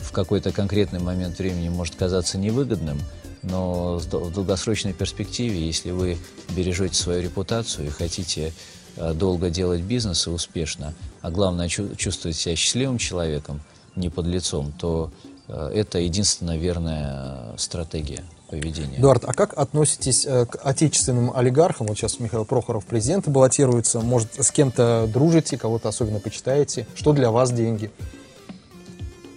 в 0.00 0.12
какой-то 0.12 0.52
конкретный 0.52 1.00
момент 1.00 1.38
времени 1.38 1.68
может 1.68 1.94
казаться 1.94 2.38
невыгодным, 2.38 2.98
но 3.42 3.98
в 3.98 4.06
долгосрочной 4.06 4.92
перспективе, 4.92 5.66
если 5.66 5.90
вы 5.90 6.16
бережете 6.50 6.94
свою 6.94 7.22
репутацию 7.22 7.88
и 7.88 7.90
хотите 7.90 8.52
долго 8.96 9.50
делать 9.50 9.82
бизнес 9.82 10.26
и 10.26 10.30
успешно, 10.30 10.94
а 11.20 11.30
главное 11.30 11.68
чувствовать 11.68 12.36
себя 12.36 12.56
счастливым 12.56 12.98
человеком, 12.98 13.60
не 13.96 14.08
под 14.08 14.26
лицом, 14.26 14.72
то 14.78 15.10
э, 15.48 15.70
это 15.74 15.98
единственная 15.98 16.56
верная 16.56 17.56
стратегия 17.56 18.24
поведения. 18.48 18.98
Эдуард, 18.98 19.24
а 19.26 19.32
как 19.32 19.56
относитесь 19.58 20.26
э, 20.26 20.46
к 20.46 20.56
отечественным 20.62 21.34
олигархам? 21.34 21.86
Вот 21.86 21.96
сейчас 21.96 22.20
Михаил 22.20 22.44
Прохоров 22.44 22.84
президент 22.84 23.28
баллотируется. 23.28 24.00
Может, 24.00 24.42
с 24.42 24.50
кем-то 24.50 25.08
дружите, 25.12 25.56
кого-то 25.56 25.88
особенно 25.88 26.20
почитаете? 26.20 26.86
Что 26.94 27.12
для 27.12 27.30
вас 27.30 27.52
деньги? 27.52 27.90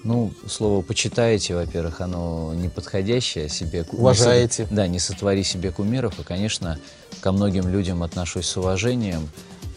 Ну, 0.05 0.31
слово 0.47 0.83
«почитаете», 0.83 1.55
во-первых, 1.55 1.99
оно 1.99 2.53
неподходящее 2.53 3.49
себе. 3.49 3.87
Уважаете. 3.91 4.67
Не, 4.69 4.75
да, 4.75 4.87
не 4.87 4.99
сотвори 4.99 5.43
себе 5.43 5.71
кумиров. 5.71 6.19
И, 6.19 6.23
конечно, 6.23 6.77
ко 7.21 7.31
многим 7.31 7.67
людям 7.67 8.03
отношусь 8.03 8.45
с 8.45 8.55
уважением. 8.55 9.27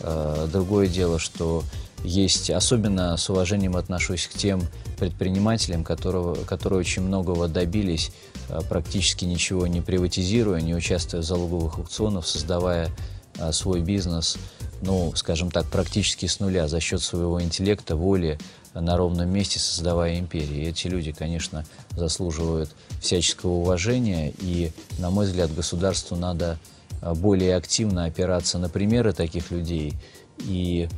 Э, 0.01 0.47
другое 0.53 0.87
дело, 0.87 1.19
что 1.19 1.65
есть, 2.05 2.51
особенно 2.51 3.17
с 3.17 3.31
уважением 3.31 3.75
отношусь 3.75 4.27
к 4.27 4.35
тем 4.35 4.61
предпринимателям, 4.99 5.83
которого, 5.83 6.35
которые 6.45 6.81
очень 6.81 7.05
многого 7.05 7.49
добились, 7.49 8.13
э, 8.51 8.61
практически 8.69 9.25
ничего 9.25 9.67
не 9.67 9.81
приватизируя, 9.81 10.61
не 10.61 10.75
участвуя 10.75 11.23
в 11.23 11.25
залоговых 11.25 11.79
аукционах, 11.79 12.27
создавая 12.27 12.91
э, 13.39 13.51
свой 13.53 13.81
бизнес, 13.81 14.37
ну, 14.83 15.13
скажем 15.15 15.51
так, 15.51 15.67
практически 15.67 16.27
с 16.27 16.41
нуля 16.41 16.69
за 16.69 16.81
счет 16.81 17.03
своего 17.03 17.43
интеллекта, 17.43 17.97
воли, 17.97 18.39
на 18.75 18.97
ровном 18.97 19.29
месте 19.29 19.59
создавая 19.59 20.19
империи. 20.19 20.65
И 20.65 20.69
эти 20.69 20.87
люди, 20.87 21.13
конечно, 21.13 21.65
заслуживают 21.91 22.71
всяческого 23.01 23.53
уважения, 23.53 24.33
и, 24.39 24.73
на 24.99 25.11
мой 25.11 25.27
взгляд, 25.27 25.55
государству 25.55 26.17
надо 26.17 26.59
э, 27.01 27.15
более 27.15 27.57
активно 27.57 28.05
опираться 28.05 28.59
на 28.59 28.69
примеры 28.69 29.13
таких 29.13 29.51
людей 29.51 29.95
и 30.39 30.89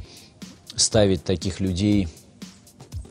ставить 0.76 1.24
таких 1.24 1.60
людей, 1.60 2.08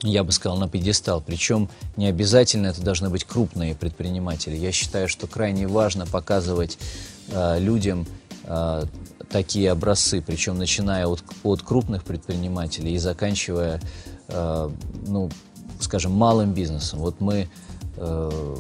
я 0.02 0.24
бы 0.24 0.32
сказал, 0.32 0.58
на 0.58 0.70
пьедестал. 0.70 1.22
Причем 1.22 1.70
не 1.98 2.08
обязательно 2.08 2.68
это 2.68 2.82
должны 2.82 3.10
быть 3.10 3.24
крупные 3.24 3.76
предприниматели. 3.76 4.56
Я 4.56 4.72
считаю, 4.72 5.08
что 5.08 5.28
крайне 5.28 5.68
важно 5.68 6.06
показывать 6.06 6.78
э, 7.30 7.60
людям 7.60 8.06
э, 8.44 8.84
такие 9.30 9.72
образцы, 9.72 10.22
причем 10.22 10.58
начиная 10.58 11.08
от, 11.08 11.24
от 11.44 11.62
крупных 11.62 12.04
предпринимателей 12.04 12.94
и 12.94 12.98
заканчивая, 12.98 13.82
э, 14.28 14.70
ну, 15.08 15.30
скажем, 15.80 16.12
малым 16.12 16.54
бизнесом. 16.54 17.00
Вот 17.00 17.22
мы 17.22 17.48
э, 17.98 18.56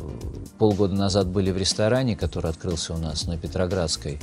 полгода 0.57 0.93
назад 0.93 1.27
были 1.27 1.51
в 1.51 1.57
ресторане, 1.57 2.15
который 2.15 2.51
открылся 2.51 2.93
у 2.93 2.97
нас 2.97 3.25
на 3.25 3.37
Петроградской. 3.37 4.19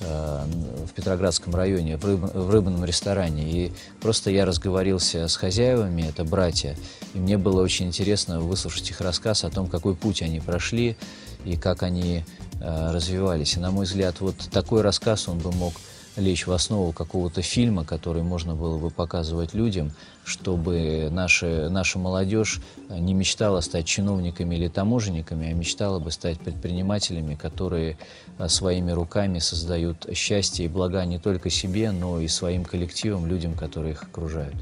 Э, 0.00 0.44
в 0.86 0.92
Петроградском 0.94 1.54
районе, 1.54 1.98
в, 1.98 2.04
рыб, 2.04 2.20
в 2.32 2.50
рыбном 2.50 2.84
ресторане. 2.86 3.50
И 3.50 3.72
просто 4.00 4.30
я 4.30 4.46
разговорился 4.46 5.28
с 5.28 5.36
хозяевами, 5.36 6.06
это 6.08 6.24
братья, 6.24 6.74
и 7.12 7.18
мне 7.18 7.36
было 7.36 7.62
очень 7.62 7.88
интересно 7.88 8.40
выслушать 8.40 8.88
их 8.90 9.02
рассказ 9.02 9.44
о 9.44 9.50
том, 9.50 9.66
какой 9.66 9.94
путь 9.94 10.22
они 10.22 10.40
прошли 10.40 10.96
и 11.44 11.56
как 11.56 11.82
они 11.82 12.24
э, 12.60 12.90
развивались. 12.92 13.56
И, 13.56 13.60
на 13.60 13.70
мой 13.70 13.84
взгляд, 13.84 14.20
вот 14.20 14.36
такой 14.50 14.80
рассказ, 14.80 15.28
он 15.28 15.38
бы 15.38 15.52
мог 15.52 15.74
лечь 16.16 16.46
в 16.46 16.52
основу 16.52 16.92
какого-то 16.92 17.42
фильма, 17.42 17.84
который 17.84 18.22
можно 18.22 18.54
было 18.54 18.78
бы 18.78 18.90
показывать 18.90 19.54
людям, 19.54 19.92
чтобы 20.24 21.08
наши, 21.10 21.68
наша 21.70 21.98
молодежь 21.98 22.60
не 22.88 23.14
мечтала 23.14 23.60
стать 23.60 23.86
чиновниками 23.86 24.54
или 24.54 24.68
таможенниками, 24.68 25.50
а 25.50 25.54
мечтала 25.54 25.98
бы 25.98 26.10
стать 26.10 26.38
предпринимателями, 26.40 27.34
которые 27.34 27.98
а, 28.38 28.48
своими 28.48 28.90
руками 28.92 29.38
создают 29.38 30.06
счастье 30.14 30.66
и 30.66 30.68
блага 30.68 31.04
не 31.04 31.18
только 31.18 31.50
себе, 31.50 31.90
но 31.90 32.20
и 32.20 32.28
своим 32.28 32.64
коллективам, 32.64 33.26
людям, 33.26 33.54
которые 33.54 33.92
их 33.92 34.02
окружают. 34.02 34.54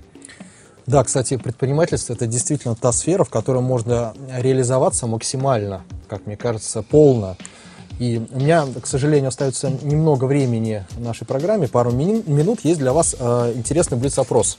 Да, 0.87 1.05
кстати, 1.05 1.37
предпринимательство 1.37 2.15
это 2.15 2.27
действительно 2.27 2.75
та 2.75 2.93
сфера, 2.93 3.23
в 3.23 3.29
которой 3.29 3.61
можно 3.61 4.15
реализоваться 4.35 5.07
максимально, 5.07 5.85
как 6.09 6.25
мне 6.27 6.35
кажется, 6.35 6.83
полно. 6.83 7.37
И 7.99 8.23
у 8.31 8.39
меня, 8.39 8.65
к 8.81 8.87
сожалению, 8.87 9.29
остается 9.29 9.71
немного 9.71 10.27
времени 10.27 10.85
в 10.91 11.01
нашей 11.01 11.27
программе, 11.27 11.67
пару 11.67 11.91
минут. 11.91 12.61
Есть 12.63 12.79
для 12.79 12.93
вас 12.93 13.17
э, 13.19 13.53
интересный 13.57 13.99
блиц-опрос. 13.99 14.59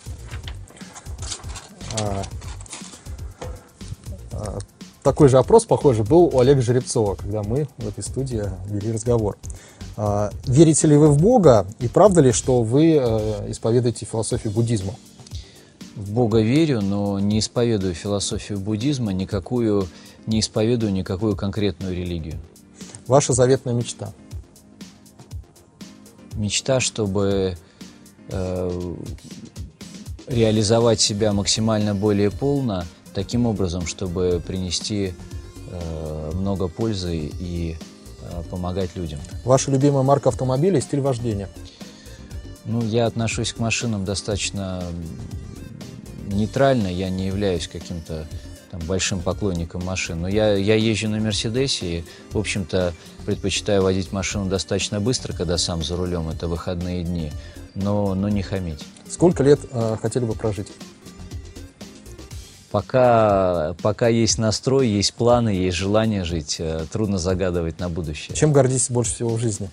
Э, 1.99 2.23
э, 4.33 4.59
такой 5.03 5.29
же 5.29 5.37
опрос, 5.37 5.65
похоже, 5.65 6.03
был 6.03 6.25
у 6.25 6.39
Олега 6.39 6.61
Жеребцова, 6.61 7.15
когда 7.15 7.41
мы 7.41 7.67
в 7.77 7.87
этой 7.87 8.03
студии 8.03 8.43
вели 8.65 8.91
разговор. 8.91 9.37
Э, 9.95 10.31
верите 10.45 10.87
ли 10.87 10.97
вы 10.97 11.07
в 11.07 11.17
Бога 11.17 11.65
и 11.79 11.87
правда 11.87 12.19
ли, 12.19 12.33
что 12.33 12.61
вы 12.61 12.95
э, 12.95 13.51
исповедуете 13.51 14.05
философию 14.05 14.51
буддизма? 14.51 14.95
В 15.95 16.11
Бога 16.11 16.41
верю, 16.41 16.81
но 16.81 17.19
не 17.19 17.39
исповедую 17.39 17.93
философию 17.93 18.59
буддизма, 18.59 19.13
никакую, 19.13 19.87
не 20.27 20.41
исповедую 20.41 20.91
никакую 20.91 21.37
конкретную 21.37 21.95
религию. 21.95 22.35
Ваша 23.09 23.33
заветная 23.33 23.73
мечта? 23.73 24.13
Мечта, 26.35 26.79
чтобы 26.79 27.57
э, 28.27 28.95
реализовать 30.27 31.01
себя 31.01 31.33
максимально 31.33 31.95
более 31.95 32.29
полно, 32.29 32.85
таким 33.15 33.47
образом, 33.47 33.87
чтобы 33.87 34.39
принести 34.45 35.15
э, 35.71 36.31
много 36.35 36.67
пользы 36.67 37.17
и 37.17 37.77
э, 38.21 38.43
помогать 38.51 38.95
людям. 38.95 39.19
Ваша 39.43 39.71
любимая 39.71 40.03
марка 40.03 40.29
автомобиля 40.29 40.77
и 40.77 40.81
стиль 40.81 41.01
вождения? 41.01 41.49
Ну, 42.65 42.83
я 42.83 43.07
отношусь 43.07 43.53
к 43.53 43.57
машинам 43.57 44.05
достаточно 44.05 44.83
нейтрально, 46.27 46.89
я 46.89 47.09
не 47.09 47.25
являюсь 47.25 47.67
каким-то 47.67 48.27
там, 48.71 48.79
большим 48.81 49.21
поклонником 49.21 49.83
машин. 49.83 50.21
Но 50.21 50.27
я, 50.27 50.53
я 50.53 50.75
езжу 50.75 51.09
на 51.09 51.19
Мерседесе 51.19 51.99
и, 51.99 52.03
в 52.31 52.37
общем-то, 52.37 52.93
предпочитаю 53.25 53.83
водить 53.83 54.11
машину 54.11 54.45
достаточно 54.45 54.99
быстро, 54.99 55.33
когда 55.33 55.57
сам 55.57 55.83
за 55.83 55.95
рулем, 55.95 56.29
это 56.29 56.47
выходные 56.47 57.03
дни, 57.03 57.31
но, 57.75 58.15
но 58.15 58.29
не 58.29 58.41
хамить. 58.41 58.85
Сколько 59.09 59.43
лет 59.43 59.59
э, 59.71 59.97
хотели 60.01 60.25
бы 60.25 60.33
прожить? 60.33 60.67
Пока, 62.71 63.75
пока 63.81 64.07
есть 64.07 64.37
настрой, 64.37 64.87
есть 64.87 65.15
планы, 65.15 65.49
есть 65.49 65.75
желание 65.75 66.23
жить, 66.23 66.57
э, 66.59 66.85
трудно 66.91 67.17
загадывать 67.17 67.79
на 67.79 67.89
будущее. 67.89 68.35
Чем 68.35 68.53
гордитесь 68.53 68.91
больше 68.91 69.15
всего 69.15 69.35
в 69.35 69.39
жизни? 69.39 69.71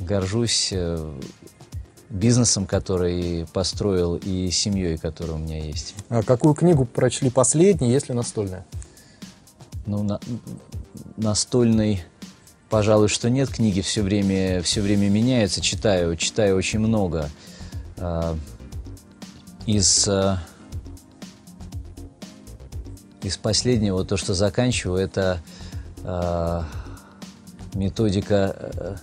Горжусь 0.00 0.70
э, 0.72 1.12
бизнесом, 2.12 2.66
который 2.66 3.46
построил, 3.52 4.16
и 4.16 4.50
семьей, 4.50 4.98
которая 4.98 5.36
у 5.36 5.38
меня 5.38 5.64
есть. 5.64 5.94
А 6.10 6.22
какую 6.22 6.54
книгу 6.54 6.84
прочли 6.84 7.30
последней, 7.30 7.90
если 7.90 8.12
настольная? 8.12 8.66
Ну, 9.86 10.02
на, 10.02 10.20
настольной, 11.16 12.04
пожалуй, 12.68 13.08
что 13.08 13.30
нет. 13.30 13.48
Книги 13.48 13.80
все 13.80 14.02
время, 14.02 14.62
все 14.62 14.82
время 14.82 15.08
меняются. 15.08 15.60
Читаю, 15.60 16.14
читаю 16.16 16.56
очень 16.56 16.78
много. 16.78 17.30
А, 17.96 18.36
из, 19.66 20.06
а, 20.06 20.38
из 23.22 23.38
последнего, 23.38 24.04
то, 24.04 24.18
что 24.18 24.34
заканчиваю, 24.34 25.02
это 25.02 25.40
а, 26.04 26.66
методика 27.74 28.54
а, 28.54 28.96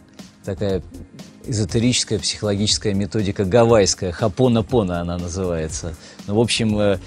такая 0.46 0.84
эзотерическая 1.50 2.20
психологическая 2.20 2.94
методика 2.94 3.44
гавайская, 3.44 4.12
хапона-пона 4.12 5.02
она 5.02 5.18
называется. 5.18 5.96
Ну, 6.28 6.36
в 6.36 6.40
общем, 6.40 6.80
э, 6.80 7.00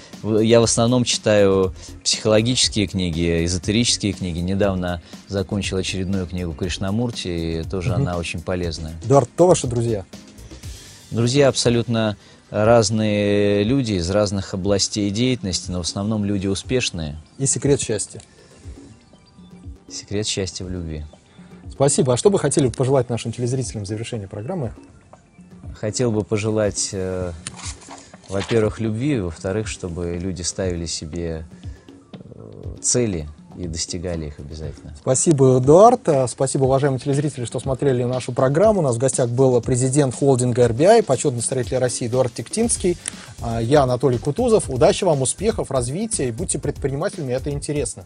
я 0.43 0.59
в 0.59 0.63
основном 0.63 1.05
читаю 1.05 1.73
психологические 2.03 2.87
книги, 2.87 3.45
эзотерические 3.45 4.13
книги. 4.13 4.39
Недавно 4.39 5.01
закончил 5.27 5.77
очередную 5.77 6.27
книгу 6.27 6.53
Кришнамурти, 6.53 7.27
и 7.27 7.63
тоже 7.63 7.91
угу. 7.91 8.01
она 8.01 8.17
очень 8.17 8.41
полезная. 8.41 8.93
Эдуард, 9.05 9.29
кто 9.33 9.47
ваши 9.47 9.67
друзья? 9.67 10.05
Друзья 11.09 11.47
абсолютно 11.47 12.17
разные 12.49 13.63
люди 13.63 13.93
из 13.93 14.09
разных 14.09 14.53
областей 14.53 15.09
деятельности, 15.09 15.71
но 15.71 15.79
в 15.79 15.85
основном 15.85 16.25
люди 16.25 16.47
успешные. 16.47 17.17
И 17.37 17.45
секрет 17.45 17.81
счастья? 17.81 18.21
Секрет 19.89 20.27
счастья 20.27 20.65
в 20.65 20.69
любви. 20.69 21.05
Спасибо. 21.71 22.13
А 22.13 22.17
что 22.17 22.29
бы 22.29 22.39
хотели 22.39 22.69
пожелать 22.69 23.09
нашим 23.09 23.31
телезрителям 23.31 23.83
в 23.83 23.87
завершении 23.87 24.25
программы? 24.25 24.73
Хотел 25.75 26.11
бы 26.11 26.23
пожелать, 26.23 26.89
э, 26.93 27.31
во-первых, 28.29 28.79
любви, 28.79 29.19
во-вторых, 29.19 29.67
чтобы 29.67 30.17
люди 30.21 30.41
ставили 30.43 30.85
себе 30.85 31.45
э, 32.13 32.75
цели 32.81 33.27
и 33.57 33.67
достигали 33.67 34.27
их 34.27 34.39
обязательно. 34.39 34.93
Спасибо, 34.99 35.59
Эдуард. 35.59 36.07
Спасибо, 36.27 36.63
уважаемые 36.63 36.99
телезрители, 36.99 37.45
что 37.45 37.59
смотрели 37.59 38.03
нашу 38.03 38.31
программу. 38.31 38.79
У 38.79 38.83
нас 38.83 38.95
в 38.95 38.99
гостях 38.99 39.29
был 39.29 39.59
президент 39.61 40.15
холдинга 40.15 40.65
RBI, 40.65 41.03
почетный 41.03 41.41
строитель 41.41 41.77
России 41.77 42.07
Эдуард 42.07 42.33
Тектинский. 42.33 42.97
А, 43.41 43.61
я 43.61 43.83
Анатолий 43.83 44.17
Кутузов. 44.17 44.69
Удачи 44.69 45.03
вам, 45.03 45.21
успехов, 45.21 45.69
развития 45.71 46.29
и 46.29 46.31
будьте 46.31 46.59
предпринимателями, 46.59 47.33
это 47.33 47.49
интересно. 47.51 48.05